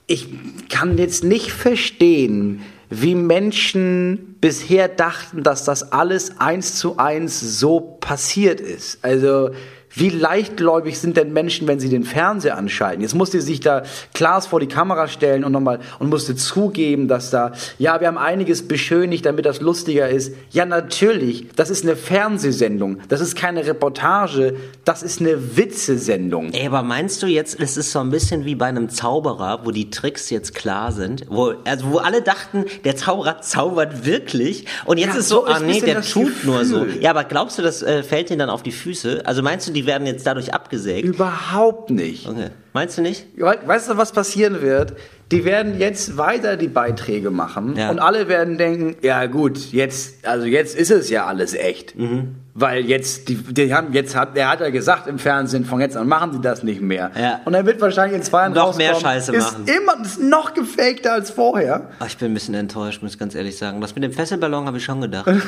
[0.08, 0.28] ich
[0.70, 7.80] kann jetzt nicht verstehen, wie Menschen bisher dachten, dass das alles eins zu eins so
[7.80, 9.04] passiert ist.
[9.04, 9.52] Also
[9.94, 13.02] wie leichtgläubig sind denn Menschen, wenn sie den Fernseher anschalten?
[13.02, 13.84] Jetzt musste sich da
[14.14, 18.18] Klaas vor die Kamera stellen und nochmal und musste zugeben, dass da, ja, wir haben
[18.18, 20.34] einiges beschönigt, damit das lustiger ist.
[20.52, 26.52] Ja, natürlich, das ist eine Fernsehsendung, das ist keine Reportage, das ist eine Witzesendung.
[26.54, 29.72] Ey, aber meinst du jetzt, es ist so ein bisschen wie bei einem Zauberer, wo
[29.72, 34.98] die Tricks jetzt klar sind, wo, also wo alle dachten, der Zauberer zaubert wirklich und
[34.98, 36.86] jetzt Ja, ist so, so ist ah nee, der tut nur so.
[36.86, 37.02] Gefühl.
[37.04, 39.24] Ja, aber glaubst du, das äh, fällt ihnen dann auf die Füße?
[39.26, 41.08] Also meinst du, die werden jetzt dadurch abgesägt?
[41.08, 42.28] Überhaupt nicht.
[42.28, 42.48] Okay.
[42.74, 43.26] Meinst du nicht?
[43.36, 44.94] We- Weißt du, was passieren wird?
[45.32, 47.90] Die werden jetzt weiter die Beiträge machen Ja.
[47.90, 51.98] und alle werden denken, ja gut, jetzt, also jetzt ist es ja alles echt.
[51.98, 52.36] Mhm.
[52.54, 55.96] Weil jetzt, die, die haben, jetzt hat, er hat ja gesagt im Fernsehen, von jetzt
[55.96, 57.10] an machen sie das nicht mehr.
[57.18, 57.40] Ja.
[57.46, 59.66] Und dann wird wahrscheinlich in zwei Jahren Noch mehr Scheiße ist machen.
[59.68, 61.90] immer, ist noch gefakter als vorher.
[62.00, 63.80] Ach, ich bin ein bisschen enttäuscht, muss ich ganz ehrlich sagen.
[63.80, 65.30] Das mit dem Fesselballon habe ich schon gedacht.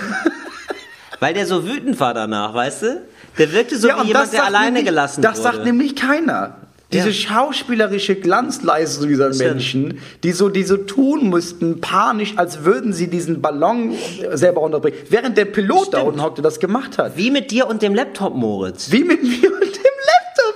[1.23, 3.01] Weil der so wütend war danach, weißt du?
[3.37, 5.43] Der wirkte so wie und jemand, das der alleine nämlich, gelassen Das wurde.
[5.43, 6.57] sagt nämlich keiner.
[6.91, 7.13] Diese Ja.
[7.13, 9.49] schauspielerische Glanzleistung dieser Stimmt.
[9.51, 13.93] Menschen, die so, die so tun mussten, panisch, als würden sie diesen Ballon
[14.33, 16.03] selber runterbringen, während der Pilot da Stimmt.
[16.09, 17.15] unten hockte, das gemacht hat.
[17.17, 18.91] Wie mit dir und dem Laptop, Moritz.
[18.91, 19.92] Wie mit mir und dem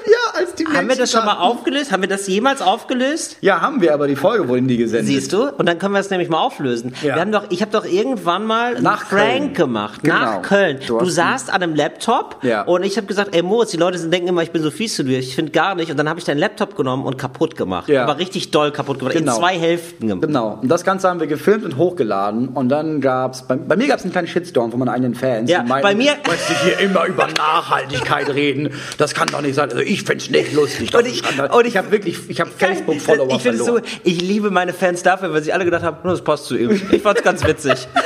[0.06, 1.92] Ja, als die Haben wir Menschen das schon mal aufgelöst?
[1.92, 3.38] Haben wir das jemals aufgelöst?
[3.42, 5.08] Ja, haben wir, aber die Folge wurde nie gesendet.
[5.08, 5.50] Siehst du?
[5.50, 6.94] Und dann können wir es nämlich mal auflösen.
[7.02, 7.16] Ja.
[7.16, 9.54] Wir haben doch, ich habe doch irgendwann mal einen Nach Prank Köln.
[9.54, 10.04] gemacht.
[10.04, 10.16] Genau.
[10.16, 10.80] Nach Köln.
[10.88, 12.64] Du Du, hast saßt an einem Laptop Ja.
[12.64, 15.04] und ich habe gesagt, ey Moritz, die Leute denken immer, ich bin so fies zu
[15.04, 15.20] dir.
[15.20, 15.92] Ich finde gar nicht.
[15.92, 17.90] Und dann habe ich deinen Laptop genommen und kaputt gemacht.
[17.90, 18.04] Ja.
[18.04, 19.14] Aber richtig doll kaputt gemacht.
[19.16, 19.34] Genau.
[19.36, 20.28] In zwei Hälften gemacht.
[20.28, 20.60] Genau.
[20.62, 22.50] Und das Ganze haben wir gefilmt und hochgeladen.
[22.50, 25.50] Und dann gab's, bei, bei mir gab's einen kleinen Shitstorm von meinen eigenen Fans.
[25.52, 26.32] Ja, die meinten, bei mir- du,
[26.64, 28.70] hier immer über Nachhaltigkeit reden.
[28.98, 29.67] Das kann doch nicht sein.
[29.72, 30.94] Also ich find's nicht lustig.
[30.96, 34.22] Und ich- und ich- ich habe wirklich, ich habe Facebook-Follower Ich finde es so, ich
[34.22, 36.80] liebe meine Fans dafür, weil sie alle gedacht haben, "Oh, das passt zu ihm.
[36.92, 37.88] Ich fand's ganz witzig.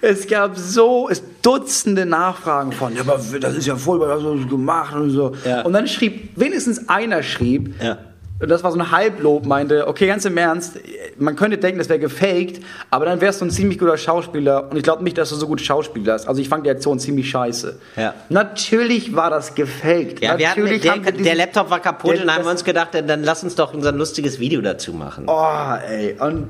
[0.00, 4.22] Es gab so es Dutzende Nachfragen von, ja, aber das ist ja voll, was hast
[4.22, 5.32] du gemacht und so.
[5.44, 5.62] Ja.
[5.62, 7.98] Und dann schrieb, wenigstens einer schrieb, Ja.
[8.40, 10.78] Und das war so ein Halblob, meinte, okay, ganz im Ernst,
[11.18, 12.60] man könnte denken, das wäre gefaked,
[12.90, 15.46] aber dann wärst du ein ziemlich guter Schauspieler und ich glaube nicht, dass du so
[15.46, 16.28] gut Schauspielerst.
[16.28, 17.78] Also ich fand die Aktion ziemlich scheiße.
[17.96, 18.14] Ja.
[18.28, 20.20] Natürlich war das gefaked.
[20.22, 22.36] Ja, wir hatten, Natürlich der, haben wir der diesen- Laptop war kaputt Der- und dann
[22.36, 25.24] haben wir uns gedacht, dann, dann lass uns doch unser lustiges Video dazu machen.
[25.26, 26.16] Oh, ey.
[26.20, 26.48] Und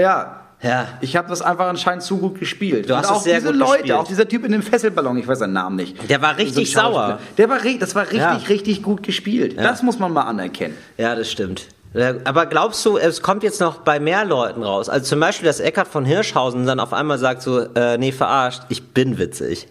[0.00, 0.38] ja.
[0.62, 0.86] Ja.
[1.00, 2.88] Ich habe das einfach anscheinend zu gut gespielt.
[2.88, 3.98] Du hast und es auch sehr diese gut Leute, gespielt.
[3.98, 6.08] auch dieser Typ in dem Fesselballon, ich weiß seinen Namen nicht.
[6.08, 7.18] Der war richtig So sauer.
[7.36, 8.34] Der war, das war richtig, Ja.
[8.48, 9.58] richtig gut gespielt.
[9.58, 10.76] Das muss man mal anerkennen.
[10.96, 11.66] Ja, das stimmt.
[11.94, 14.88] Ja, Aber glaubst du, es kommt jetzt noch bei mehr Leuten raus?
[14.88, 18.62] Also zum Beispiel, dass Eckhard von Hirschhausen dann auf einmal sagt so, äh, nee, verarscht,
[18.70, 19.68] ich bin witzig.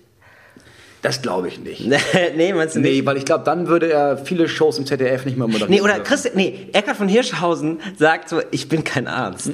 [1.01, 1.87] Das glaube ich nicht.
[2.35, 2.91] nee, meinst du nicht?
[2.91, 5.71] Nee, weil ich glaube, dann würde er viele Shows im ZDF nicht mehr moderieren.
[5.71, 5.99] Nee, oder.
[6.01, 9.53] Christi nee, Eckhard von Hirschhausen sagt so, ich bin kein Arzt.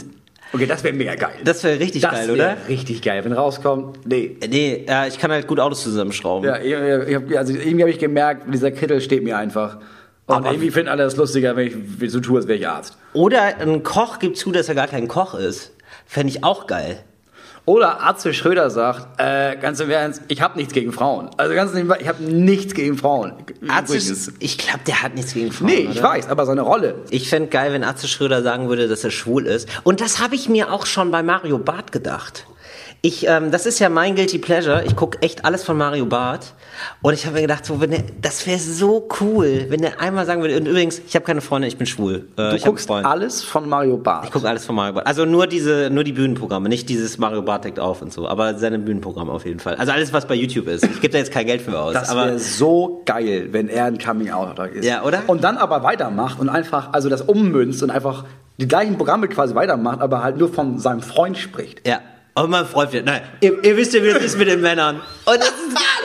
[0.53, 1.35] Okay, das wäre mega geil.
[1.43, 2.57] Das wäre richtig das geil, wär oder?
[2.69, 4.05] Richtig geil, wenn rauskommt.
[4.05, 4.37] Nee.
[4.49, 6.47] Nee, äh, ich kann halt gut Autos zusammenschrauben.
[6.47, 9.77] Ja, ich, ich hab, also irgendwie habe ich gemerkt, dieser Kittel steht mir einfach.
[10.25, 11.67] Und Aber- irgendwie finden alle das lustiger, wenn
[12.01, 12.97] ich so tue, als wäre ich Arzt.
[13.13, 15.73] Oder ein Koch gibt zu, dass er gar kein Koch ist.
[16.05, 16.99] Fände ich auch geil.
[17.67, 21.29] Oder Atze Schröder sagt, äh, ganz im Ernst, ich habe nichts gegen Frauen.
[21.35, 23.33] Also ganz nebenbei, ich habe nichts gegen Frauen.
[23.67, 24.31] Atze, Übrigens.
[24.39, 25.67] ich glaube, der hat nichts gegen Frauen.
[25.67, 26.03] Nee, ich oder?
[26.03, 26.95] weiß, aber seine Rolle.
[27.09, 29.67] Ich fände geil, wenn Atze Schröder sagen würde, dass er schwul ist.
[29.83, 32.45] Und das habe ich mir auch schon bei Mario Barth gedacht.
[33.01, 34.83] Ich, ähm, das ist ja mein Guilty Pleasure.
[34.85, 36.53] Ich gucke echt alles von Mario Barth.
[37.01, 40.25] Und ich habe mir gedacht, so, wenn der, das wäre so cool, wenn der einmal
[40.25, 42.27] sagen würde, und übrigens, ich habe keine Freunde, ich bin schwul.
[42.37, 44.25] Äh, Du guckst alles von Mario Barth.
[44.25, 45.07] Ich gucke alles von Mario Barth.
[45.07, 48.57] Also nur diese, nur die Bühnenprogramme, nicht dieses Mario Barth deckt auf und so, aber
[48.57, 49.75] seine Bühnenprogramme auf jeden Fall.
[49.75, 50.83] Also alles, was bei YouTube ist.
[50.83, 51.93] Ich gebe da jetzt kein Geld für aus.
[51.93, 54.85] Das wäre so geil, wenn er ein Coming-out ist.
[54.85, 55.23] Ja, oder?
[55.27, 58.25] Und dann aber weitermacht und einfach, also das ummünzt und einfach
[58.59, 61.87] die gleichen Programme quasi weitermacht, aber halt nur von seinem Freund spricht.
[61.87, 61.99] Ja.
[62.43, 64.97] Und mein Freund wird, nein, ihr, ihr wisst ja, wie das ist mit den Männern.
[65.25, 65.51] Und es,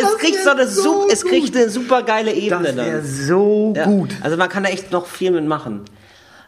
[0.07, 3.05] es kriegt so eine, so es kriegt eine super geile Ebene Das wäre dann.
[3.07, 3.85] so Ja.
[3.85, 4.11] gut.
[4.22, 5.83] Also man kann da echt noch viel mitmachen.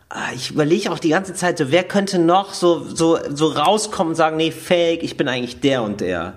[0.08, 4.10] Ah, Ich überlege auch die ganze Zeit so, wer könnte noch so, so, so rauskommen
[4.12, 6.34] und sagen, nee, fake, ich bin eigentlich der und der.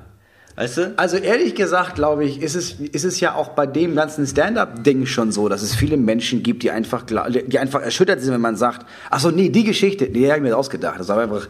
[0.56, 0.94] Weißt du?
[0.98, 5.06] Also ehrlich gesagt, glaube ich, ist es, ist es ja auch bei dem ganzen Stand-up-Ding
[5.06, 8.42] schon so, dass es viele Menschen gibt, die einfach, gla- die einfach erschüttert sind, wenn
[8.42, 11.00] man sagt, ach so, nee, die Geschichte, die habe ich mir ausgedacht.
[11.00, 11.48] Das war einfach,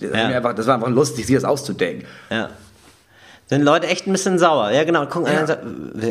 [0.00, 0.36] das, war Ja.
[0.36, 2.06] einfach, das war einfach lustig, sich das auszudenken.
[2.30, 2.50] Ja.
[3.48, 4.72] Sind Leute echt ein bisschen sauer.
[4.72, 5.06] Ja, genau.
[5.06, 5.56] Gucken, Ja.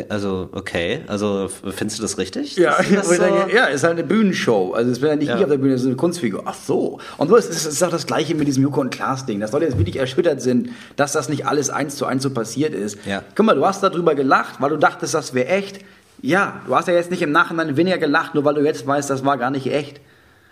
[0.08, 1.02] also, okay.
[1.06, 2.56] Also, findest du das richtig?
[2.56, 4.72] Ja, ich so- denke, ja, ist halt eine Bühnenshow.
[4.72, 5.36] Also es wäre ja nicht Ja.
[5.36, 6.44] ich auf der Bühne, es ist eine Kunstfigur.
[6.46, 6.98] Ach so.
[7.18, 9.38] Und so ist es ist auch das Gleiche mit diesem Joko und Klaas Ding.
[9.40, 12.72] Dass Leute jetzt wirklich erschüttert sind, dass das nicht alles eins zu eins so passiert
[12.74, 12.98] ist.
[13.04, 13.22] Ja.
[13.34, 15.80] Guck mal, du hast darüber gelacht, weil du dachtest, das wäre echt.
[16.22, 19.10] Ja, du hast ja jetzt nicht im Nachhinein weniger gelacht, nur weil du jetzt weißt,
[19.10, 20.00] das war gar nicht echt.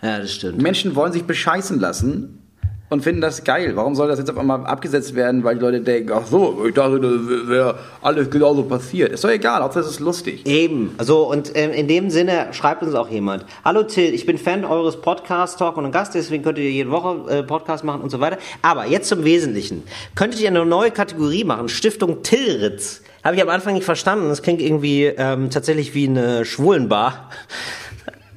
[0.03, 0.61] Ja, das stimmt.
[0.61, 2.43] Menschen wollen sich bescheißen lassen
[2.95, 3.73] und finden das geil.
[3.75, 6.73] Warum soll das jetzt auf einmal abgesetzt werden, weil die Leute denken, ach so, ich
[6.73, 9.11] dachte, das wäre alles genauso passiert.
[9.11, 10.45] Ist doch egal, Hauptsache es ist lustig.
[10.45, 10.95] Eben.
[10.99, 13.45] So, und ähm, in dem Sinne schreibt uns auch jemand.
[13.65, 17.29] Hallo Till, ich bin Fan eures Podcasts, Talk und Gast, deswegen könnt ihr jede Woche
[17.29, 18.37] äh, Podcast machen und so weiter.
[18.61, 19.83] Aber jetzt zum Wesentlichen.
[20.15, 21.67] Könntet ihr eine neue Kategorie machen?
[21.67, 23.01] Stiftung Tillritz.
[23.25, 24.29] Habe ich am Anfang nicht verstanden.
[24.29, 27.29] Das klingt irgendwie ähm, tatsächlich wie eine Schwulenbar.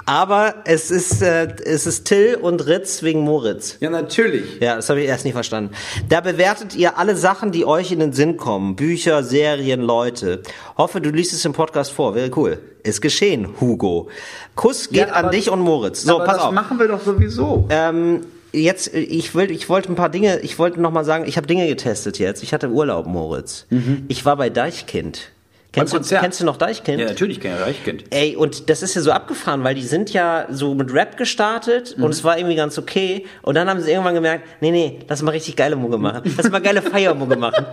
[0.09, 3.76] Aber es ist, äh, es ist Till und Ritz wegen Moritz.
[3.80, 4.59] Ja, natürlich.
[4.59, 5.74] Ja, das habe ich erst nicht verstanden.
[6.09, 8.74] Da bewertet ihr alle Sachen, die euch in den Sinn kommen.
[8.74, 10.40] Bücher, Serien, Leute.
[10.78, 12.14] Hoffe, du liest es im Podcast vor.
[12.14, 12.59] Wäre cool.
[12.84, 14.09] Ist geschehen, Hugo.
[14.54, 16.02] Kuss geht Ja, an dich und Moritz.
[16.04, 16.52] So, pass das auf.
[16.54, 17.66] machen wir doch sowieso.
[17.68, 21.36] Ähm, jetzt, ich will, ich wollte ein paar Dinge, ich wollte noch mal sagen, ich
[21.36, 22.42] habe Dinge getestet jetzt.
[22.42, 23.66] Ich hatte Urlaub, Moritz.
[24.09, 25.32] Ich war bei Deichkind.
[25.78, 27.04] Kennst du, kennst du noch Deichkind?
[27.04, 28.04] natürlich, kenn ich Reichkind.
[28.10, 31.96] Ey, und das ist ja so abgefahren, weil die sind ja so mit Rap gestartet
[31.96, 32.04] Mhm.
[32.04, 33.26] und es war irgendwie ganz okay.
[33.42, 36.22] Und dann haben sie irgendwann gemerkt, nee, nee, lass mal richtig geile Mucke machen.
[36.36, 37.64] Lass mal geile Feiermucke machen.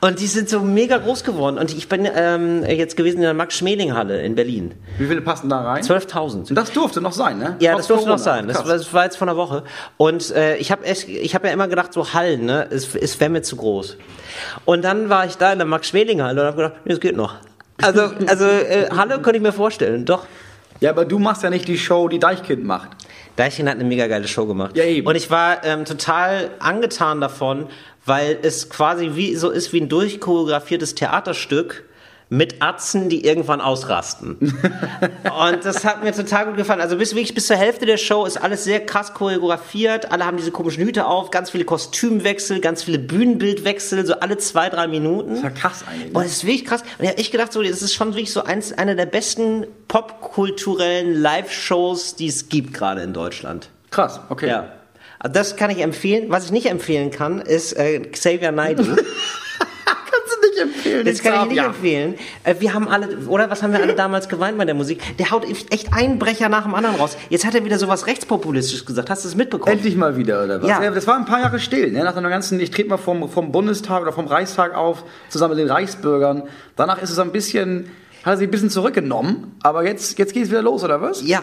[0.00, 1.58] Und die sind so mega groß geworden.
[1.58, 4.74] Und ich bin ähm, jetzt gewesen in der Max-Schmeling-Halle in Berlin.
[4.98, 5.82] Wie viele passen da rein?
[5.82, 6.48] 12.000.
[6.50, 7.56] Und das durfte noch sein, ne?
[7.60, 8.36] Ja, Trotz das durfte noch Corona.
[8.36, 8.48] sein.
[8.48, 9.62] Das, das war jetzt von einer Woche.
[9.96, 13.30] Und äh, ich habe ich hab ja immer gedacht, so Hallen, ne, es, es wäre
[13.30, 13.96] mir zu groß.
[14.64, 17.34] Und dann war ich da in der Max-Schmeling-Halle und habe gedacht, nee, das geht noch.
[17.82, 20.26] Also, also äh, Halle könnte ich mir vorstellen, doch.
[20.80, 22.90] ja, aber du machst ja nicht die Show, die Deichkind macht.
[23.36, 24.76] Deichkind hat eine mega geile Show gemacht.
[24.76, 25.06] Ja, eben.
[25.06, 27.68] Und ich war ähm, total angetan davon,
[28.04, 31.84] weil es quasi wie so ist wie ein durchchoreografiertes Theaterstück
[32.32, 34.36] mit Atzen, die irgendwann ausrasten.
[34.40, 36.80] und das hat mir total gut gefallen.
[36.80, 40.12] Also bis wirklich bis zur Hälfte der Show ist alles sehr krass choreografiert.
[40.12, 44.68] Alle haben diese komischen Hüte auf, ganz viele Kostümwechsel, ganz viele Bühnenbildwechsel, so alle zwei,
[44.68, 45.30] drei Minuten.
[45.30, 46.12] Das ist ja krass eigentlich.
[46.12, 46.26] Boah, Ne?
[46.26, 46.82] das ist wirklich krass.
[46.98, 49.66] Und ich habe echt gedacht, so, das ist schon wirklich so eins, eine der besten
[49.88, 53.70] popkulturellen Live-Shows, die es gibt gerade in Deutschland.
[53.90, 54.46] Krass, okay.
[54.48, 54.72] Ja.
[55.18, 56.26] Also Das kann ich empfehlen.
[56.28, 58.84] Was ich nicht empfehlen kann, ist äh, Xavier Naidoo.
[60.64, 61.06] Nicht empfehlen.
[61.06, 61.66] Das kann ich nicht ja.
[61.66, 62.14] empfehlen.
[62.44, 65.00] Äh, wir haben alle, oder was haben wir alle damals geweint bei der Musik?
[65.18, 67.16] Der haut echt einen Brecher nach dem anderen raus.
[67.28, 69.10] Jetzt hat er wieder sowas rechtspopulistisches gesagt.
[69.10, 69.76] Hast du es mitbekommen?
[69.76, 70.68] Endlich mal wieder, oder was?
[70.68, 70.90] Ja.
[70.90, 72.04] das war ein paar Jahre still, ne?
[72.04, 75.64] Nach einer ganzen, ich trete mal vom, vom Bundestag oder vom Reichstag auf, zusammen mit
[75.64, 76.44] den Reichsbürgern.
[76.76, 77.90] Danach ist es ein bisschen,
[78.24, 81.22] hat er sich ein bisschen zurückgenommen, aber jetzt, jetzt geht es wieder los, oder was?
[81.26, 81.42] Ja.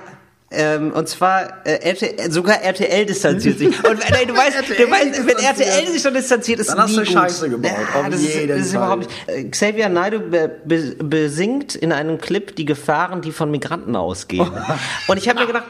[0.49, 3.67] Ähm, und zwar äh, RTL, sogar RTL distanziert sich.
[3.83, 5.37] Und äh, nein, du weißt, du weißt wenn.
[5.37, 7.11] RTL sich schon distanziert, ist Dann hast nie du gut.
[7.11, 8.77] Scheiße gebaut, auf das, ist, jeden das ist Fall.
[8.77, 9.11] überhaupt nicht.
[9.27, 14.49] Äh, Xavier Naidoo be, be, besingt in einem Clip die Gefahren, die von Migranten ausgehen.
[15.07, 15.65] und ich habe mir gedacht,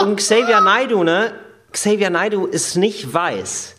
[0.00, 1.32] und Xavier Naidoo, ne?
[1.72, 3.74] Xavier Naidoo ist nicht weiß.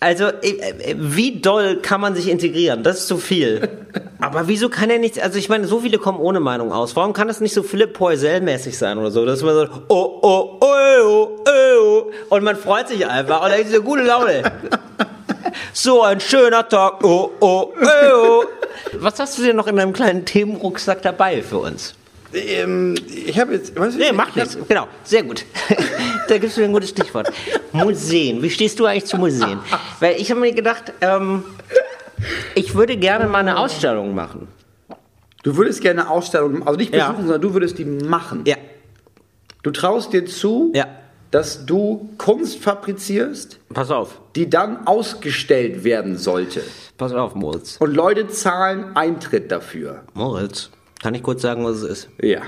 [0.00, 2.84] Also, äh, äh, wie doll kann man sich integrieren?
[2.84, 3.68] Das ist zu viel.
[4.20, 6.94] Aber wieso kann er nicht, also ich meine, so viele kommen ohne Meinung aus.
[6.94, 9.24] Warum kann das nicht so Philipp Poisel-mäßig sein oder so?
[9.24, 13.56] Dass man so, oh, oh, oh, oh, oh, und man freut sich einfach und da
[13.56, 14.42] ist so gute Laune.
[15.72, 18.44] So ein schöner Tag, oh, oh, oh, oh.
[18.94, 21.94] Was hast du denn noch in deinem kleinen Themenrucksack dabei für uns?
[22.34, 22.94] Ähm,
[23.26, 24.58] ich habe jetzt, ich Nee, macht hab- nichts.
[24.68, 25.44] Genau, sehr gut.
[26.28, 27.30] da gibst du mir ein gutes Stichwort.
[27.72, 28.42] Museen.
[28.42, 29.58] Wie stehst du eigentlich zu Museen?
[30.00, 31.44] Weil ich habe mir gedacht, ähm,
[32.54, 34.48] ich würde gerne mal eine Ausstellung machen.
[35.42, 37.06] Du würdest gerne eine Ausstellung, also nicht Ja.
[37.08, 38.42] besuchen, sondern du würdest die machen.
[38.46, 38.56] Ja,
[39.62, 40.86] Du traust dir zu, ja.
[41.30, 44.20] dass du Kunst fabrizierst, Pass auf.
[44.36, 46.62] die dann ausgestellt werden sollte.
[46.96, 47.76] Pass auf, Moritz.
[47.78, 50.02] Und Leute zahlen Eintritt dafür.
[50.14, 50.70] Moritz,
[51.02, 52.08] kann ich kurz sagen, was es ist?
[52.20, 52.40] Ja.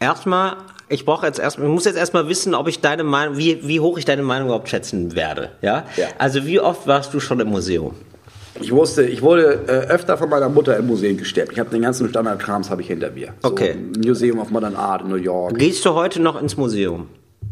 [0.00, 0.56] Erstmal,
[0.88, 3.80] ich brauche jetzt erstmal, ich muss jetzt erstmal wissen, ob ich deine Meinung, wie, wie
[3.80, 5.50] hoch ich deine Meinung überhaupt schätzen werde.
[5.60, 5.84] Ja?
[5.96, 6.06] Ja.
[6.18, 7.94] Also wie oft warst du schon im Museum?
[8.60, 11.52] Ich wusste, ich wurde äh, öfter von meiner Mutter im Museum gesteppt.
[11.52, 13.34] Ich habe den ganzen Standardkrams habe ich hinter mir.
[13.42, 13.76] Okay.
[13.94, 15.56] So, Museum of Modern Art in New York.
[15.58, 17.08] Gehst du heute noch ins Museum?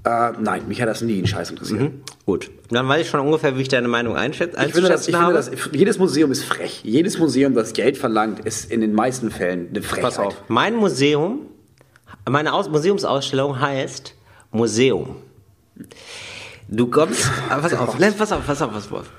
[0.07, 1.93] Äh, nein, mich hat das nie einen Scheiß interessiert.
[2.25, 2.49] Gut.
[2.71, 4.57] Dann weiß ich schon ungefähr, wie ich deine Meinung einschätze.
[4.65, 6.81] Ich finde, das, ich finde das, jedes Museum ist frech.
[6.85, 10.03] Jedes Museum, das Geld verlangt, ist in den meisten Fällen eine Frechheit.
[10.05, 10.37] Pass auf.
[10.47, 11.41] Mein Museum,
[12.29, 14.15] meine Aus Museumsausstellung heißt
[14.53, 15.17] Museum.
[16.69, 19.11] Du kommst, ah, pass auf, pass auf, pass auf, pass auf.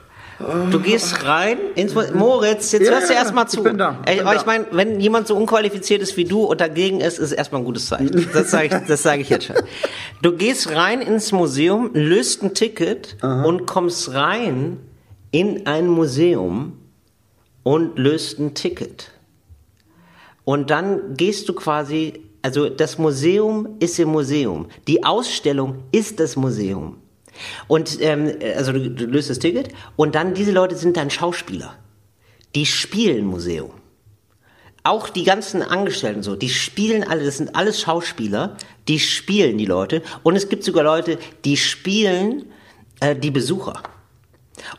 [0.72, 3.64] Du gehst rein ins Moritz, jetzt Ja, hörst du erstmal ich zu.
[3.64, 4.40] bin da, ich bin aber da.
[4.40, 7.66] ich meine, wenn jemand so unqualifiziert ist wie du und dagegen ist, ist erstmal ein
[7.66, 8.28] gutes Zeichen.
[8.34, 9.56] Das sage ich, das sage ich jetzt schon.
[10.22, 14.78] Du gehst rein ins Museum, löst ein Ticket und kommst rein
[15.32, 16.74] in ein Museum
[17.64, 19.12] und löst ein Ticket.
[20.44, 24.68] Und dann gehst du quasi, also das Museum ist im Museum.
[24.88, 26.98] Die Ausstellung ist das Museum.
[27.68, 31.76] Und ähm, also du, du löst das Ticket und dann diese Leute sind dann Schauspieler.
[32.56, 33.72] Die spielen Museum.
[34.88, 38.56] auch die ganzen Angestellten so, die spielen alle, das sind alles Schauspieler,
[38.88, 40.02] die spielen die Leute.
[40.24, 42.46] Und es gibt sogar Leute, die spielen
[43.02, 43.84] äh, die Besucher.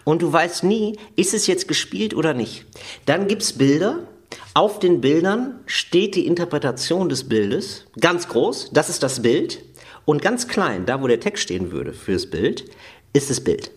[0.04, 2.64] Und du weißt nie, ist es jetzt gespielt oder nicht.
[3.06, 4.00] Dann gibt's Bilder.
[4.54, 7.84] Auf den Bildern steht die Interpretation des Bildes.
[8.00, 9.62] Ganz groß, das ist das Bild.
[10.08, 12.64] Und ganz klein, da wo der Text stehen würde fürs Bild,
[13.12, 13.70] ist das Bild.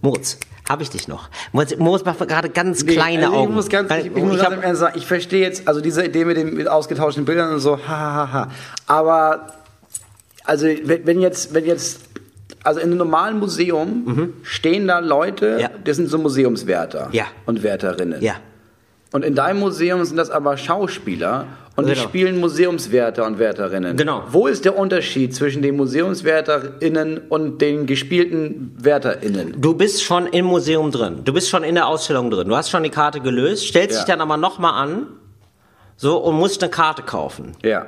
[0.00, 1.28] Moritz, habe ich dich noch?
[1.52, 3.50] Moritz, Moritz macht gerade ganz kleine also Augen.
[3.50, 6.06] Ich muss ganz, Weil- ich, ich muss ich ganz sagen, ich verstehe jetzt, also diese
[6.06, 8.50] Idee mit den mit ausgetauschten Bildern und so, ha, ha, ha.
[8.86, 9.52] Aber,
[10.44, 12.00] also, wenn, wenn jetzt, wenn jetzt,
[12.64, 15.60] also in einem normalen Museum stehen da Leute, Mhm.
[15.60, 15.70] Ja.
[15.84, 17.26] das sind so Museumswärter Ja.
[17.44, 18.22] und Wärterinnen.
[18.22, 18.36] ja.
[19.12, 21.46] Und in deinem Museum sind das aber Schauspieler
[21.76, 22.02] und die Genau.
[22.04, 23.96] spielen Museumswärter und Wärterinnen.
[23.96, 24.24] Genau.
[24.30, 29.60] Wo ist der Unterschied zwischen den MuseumswärterInnen und den gespielten WärterInnen?
[29.60, 31.20] Du bist schon im Museum drin.
[31.24, 32.48] Du bist schon in der Ausstellung drin.
[32.48, 33.98] Du hast schon die Karte gelöst, stellst Ja.
[34.04, 35.06] dich dann aber nochmal an,
[35.96, 37.52] so, und musst eine Karte kaufen.
[37.64, 37.86] Ja.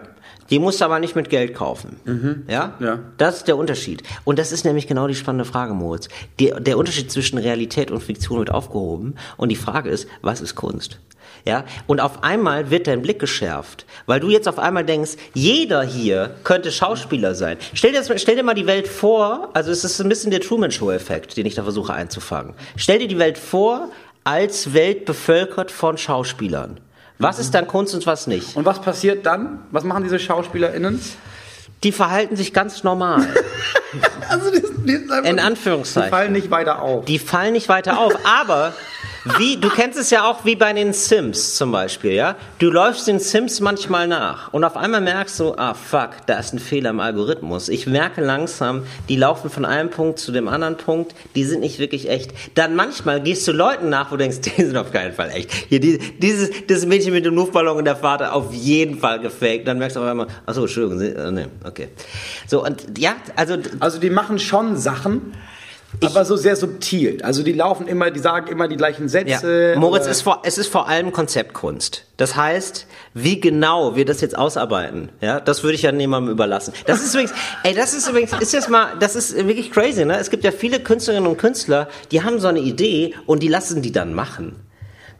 [0.50, 2.00] Die musst du aber nicht mit Geld kaufen.
[2.48, 2.74] Ja?
[2.80, 2.98] Ja.
[3.16, 4.02] Das ist der Unterschied.
[4.24, 6.08] Und das ist nämlich genau die spannende Frage, Moritz.
[6.38, 9.14] Die, der Unterschied zwischen Realität und Fiktion wird aufgehoben.
[9.36, 10.98] Und die Frage ist, was ist Kunst?
[11.46, 11.64] Ja?
[11.86, 16.34] Und auf einmal wird dein Blick geschärft, weil du jetzt auf einmal denkst, jeder hier
[16.44, 17.56] könnte Schauspieler sein.
[17.74, 20.40] Stell dir, das, stell dir mal die Welt vor, also es ist ein bisschen der
[20.40, 22.54] Truman Show Effekt, den ich da versuche einzufangen.
[22.76, 23.88] Stell dir die Welt vor,
[24.24, 26.80] als Welt bevölkert von Schauspielern.
[27.20, 28.56] Was ist dann Kunst und was nicht?
[28.56, 29.60] Und was passiert dann?
[29.70, 31.00] Was machen diese SchauspielerInnen?
[31.82, 33.26] Die verhalten sich ganz normal.
[34.28, 36.08] Also die, die In Anführungszeichen.
[36.08, 37.04] Die fallen nicht weiter auf.
[37.06, 38.72] Die fallen nicht weiter auf, aber
[39.38, 42.36] wie, du kennst es ja auch wie bei den Sims zum Beispiel, ja?
[42.58, 46.52] Du läufst den Sims manchmal nach und auf einmal merkst du, ah fuck, da ist
[46.52, 47.68] ein Fehler im Algorithmus.
[47.68, 51.78] Ich merke langsam, die laufen von einem Punkt zu dem anderen Punkt, die sind nicht
[51.78, 52.32] wirklich echt.
[52.54, 55.50] Dann manchmal gehst du Leuten nach, wo du denkst, die sind auf keinen Fall echt.
[55.68, 59.66] Hier, die, dieses, das Mädchen mit dem Luftballon und der Vater auf jeden Fall gefaked.
[59.68, 61.88] Dann merkst du auf einmal, ach so, Entschuldigung, äh, nee, okay.
[62.46, 65.32] So, und ja, also Also die machen schon Sachen,
[66.04, 67.22] aber so sehr subtil.
[67.22, 69.72] Also die laufen immer, die sagen immer die gleichen Sätze.
[69.74, 69.78] Ja.
[69.78, 72.04] Moritz, oder- ist vor, es ist vor allem Konzeptkunst.
[72.16, 76.72] Das heißt, wie genau wir das jetzt ausarbeiten, ja, das würde ich ja niemandem überlassen.
[76.86, 77.32] Das ist übrigens,
[77.64, 80.18] ey, das ist übrigens, ist jetzt mal, das ist wirklich crazy, ne?
[80.18, 83.82] Es gibt ja viele Künstlerinnen und Künstler, die haben so eine Idee und die lassen
[83.82, 84.56] die dann machen.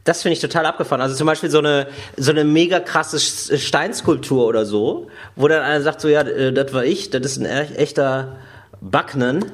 [0.05, 1.03] Das finde ich total abgefahren.
[1.03, 5.63] Also zum Beispiel so eine, so eine mega krasse Sch- Steinskulptur oder so, wo dann
[5.63, 8.39] einer sagt so, ja, äh, das war ich, das ist ein e- echter
[8.81, 9.45] Backnen.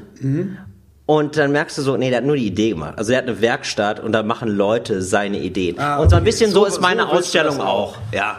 [1.07, 2.94] Und dann merkst du so, nee, der hat nur die Idee gemacht.
[2.96, 5.78] Also der hat eine Werkstatt und da machen Leute seine Ideen.
[5.78, 6.30] Ah, Und so ein okay.
[6.30, 7.92] bisschen so, So- ist meine so Ausstellung auch.
[7.92, 7.98] auch.
[8.12, 8.38] Ja.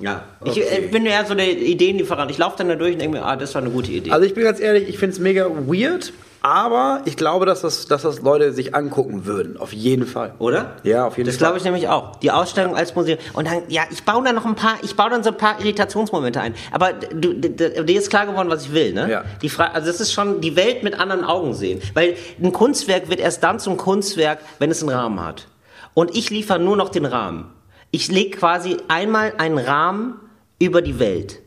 [0.00, 0.22] Ja.
[0.44, 0.64] Ich Okay.
[0.84, 2.30] äh, bin ja so der Ideenlieferant.
[2.30, 4.10] Ich laufe dann da durch und denke mir, ah, das war eine gute Idee.
[4.10, 7.86] Also ich bin ganz ehrlich, ich finde es mega weird, aber ich glaube, dass das,
[7.86, 9.56] dass das Leute sich angucken würden.
[9.56, 10.34] Auf jeden Fall.
[10.38, 10.76] Oder?
[10.84, 11.46] Ja, auf jeden das Fall.
[11.46, 12.16] glaube ich nämlich auch.
[12.16, 13.18] Die Ausstellung als Museum.
[13.32, 15.58] Und dann, ja, ich baue da noch ein paar, ich baue dann so ein paar
[15.60, 16.54] Irritationsmomente ein.
[16.70, 19.10] Aber du, dir ist klar geworden, was ich will, ne?
[19.10, 19.24] Ja.
[19.42, 21.80] Die Frage, also das ist schon die Welt mit anderen Augen sehen.
[21.94, 25.48] Weil ein Kunstwerk wird erst dann zum Kunstwerk, wenn es einen Rahmen hat.
[25.94, 27.52] Und ich liefere nur noch den Rahmen.
[27.90, 30.20] Ich lege quasi einmal einen Rahmen
[30.60, 31.40] über die Welt.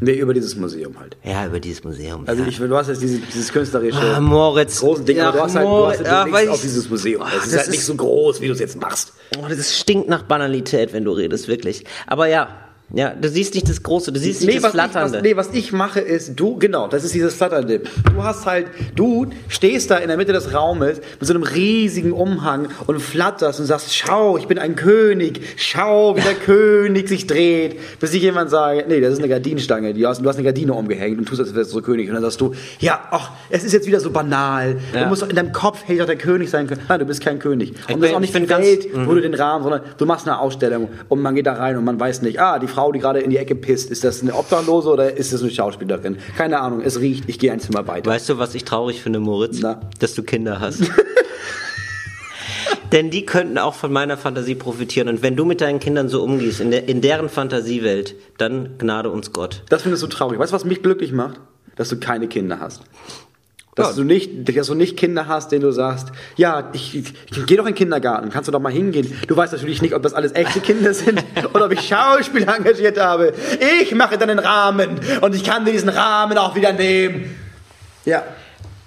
[0.00, 1.16] Nee, über dieses Museum halt.
[1.24, 2.24] Ja, über dieses Museum.
[2.26, 2.48] Also ja.
[2.48, 4.80] ich, du hast jetzt dieses, dieses künstlerische Ah, Moritz.
[4.80, 7.22] große Ding, aber du hast halt, du hast halt du legst auf dieses Museum.
[7.22, 9.12] Ah, Es ist das halt nicht ist- so groß, wie du es jetzt machst.
[9.38, 11.84] Oh, das stinkt nach Banalität, wenn du redest, wirklich.
[12.06, 12.48] Aber ja,
[12.92, 15.16] ja, du siehst nicht das Große, du siehst nicht das was ich, Flatternde.
[15.18, 17.80] was, nee, was ich mache ist, du, genau, das ist dieses Flatternde.
[18.14, 18.66] Du hast halt,
[18.96, 23.60] du stehst da in der Mitte des Raumes mit so einem riesigen Umhang und flatterst
[23.60, 28.22] und sagst, schau, ich bin ein König, schau, wie der König sich dreht, bis ich
[28.22, 31.26] jemand sage, nee, das ist eine Gardinenstange, die hast, du hast eine Gardine umgehängt und
[31.26, 32.08] tust, als wärst du so König.
[32.08, 34.78] Und dann sagst du, ja, ach, es ist jetzt wieder so banal.
[34.94, 35.02] Ja.
[35.04, 36.80] Du musst doch in deinem Kopf hätte doch der König sein können.
[36.88, 37.70] Nein, du bist kein König.
[37.70, 39.82] Und bin- das ist auch ich nicht die ganz- Welt, wo du den Rahmen, sondern
[39.96, 42.66] du machst eine Ausstellung und man geht da rein und man weiß nicht, ah, die
[42.66, 45.50] Frau, die gerade in die Ecke pisst, ist das eine Obdachlose oder ist das eine
[45.50, 46.18] Schauspielerin?
[46.36, 48.10] Keine Ahnung, es riecht, ich gehe ein Zimmer weiter.
[48.10, 49.60] Weißt du, was ich traurig finde, Moritz?
[49.60, 49.80] Na?
[49.98, 50.82] Dass du Kinder hast.
[52.92, 55.08] Denn die könnten auch von meiner Fantasie profitieren.
[55.08, 59.10] Und wenn du mit deinen Kindern so umgehst, in, der, in deren Fantasiewelt, dann gnade
[59.10, 59.62] uns Gott.
[59.68, 60.38] Das findest du traurig.
[60.38, 61.40] Weißt du, was mich glücklich macht?
[61.76, 62.82] Dass du keine Kinder hast.
[63.76, 63.96] Dass, Ja.
[63.96, 67.56] du nicht, dass du nicht Kinder hast, denen du sagst, ja, ich, ich, ich geh
[67.56, 69.16] doch in den Kindergarten, kannst du doch mal hingehen.
[69.28, 71.22] Du weißt natürlich nicht, ob das alles echte Kinder sind
[71.54, 73.32] oder ob ich Schauspieler engagiert habe.
[73.82, 77.36] Ich mache dann den Rahmen und ich kann dir diesen Rahmen auch wieder nehmen.
[78.04, 78.24] Ja.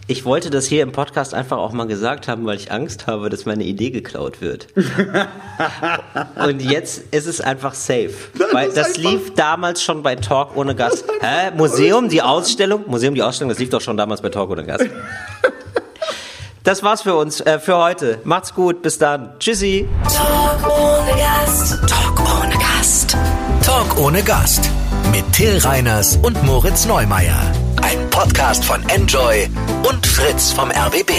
[0.06, 3.30] Ich wollte das hier im Podcast einfach auch mal gesagt haben, weil ich Angst habe,
[3.30, 4.68] dass meine Idee geklaut wird.
[6.46, 8.12] Und jetzt ist es einfach safe.
[8.52, 11.06] Weil ist das einfach- lief damals schon bei Talk ohne Gast.
[11.22, 11.52] Hä?
[11.56, 12.84] Museum, die Ausstellung?
[12.88, 14.86] Museum, die Ausstellung, das lief doch schon damals bei Talk ohne Gast.
[16.66, 18.20] Das war's für uns, äh, für heute.
[18.24, 19.34] Macht's gut, bis dann.
[19.38, 19.86] Tschüssi.
[20.04, 21.78] Talk ohne Gast.
[21.86, 23.18] Talk ohne Gast.
[23.66, 24.70] Talk ohne Gast.
[25.12, 27.52] Mit Till Reiners und Moritz Neumeier.
[27.94, 29.48] Ein Podcast von Enjoy
[29.88, 31.12] und Fritz vom RBB.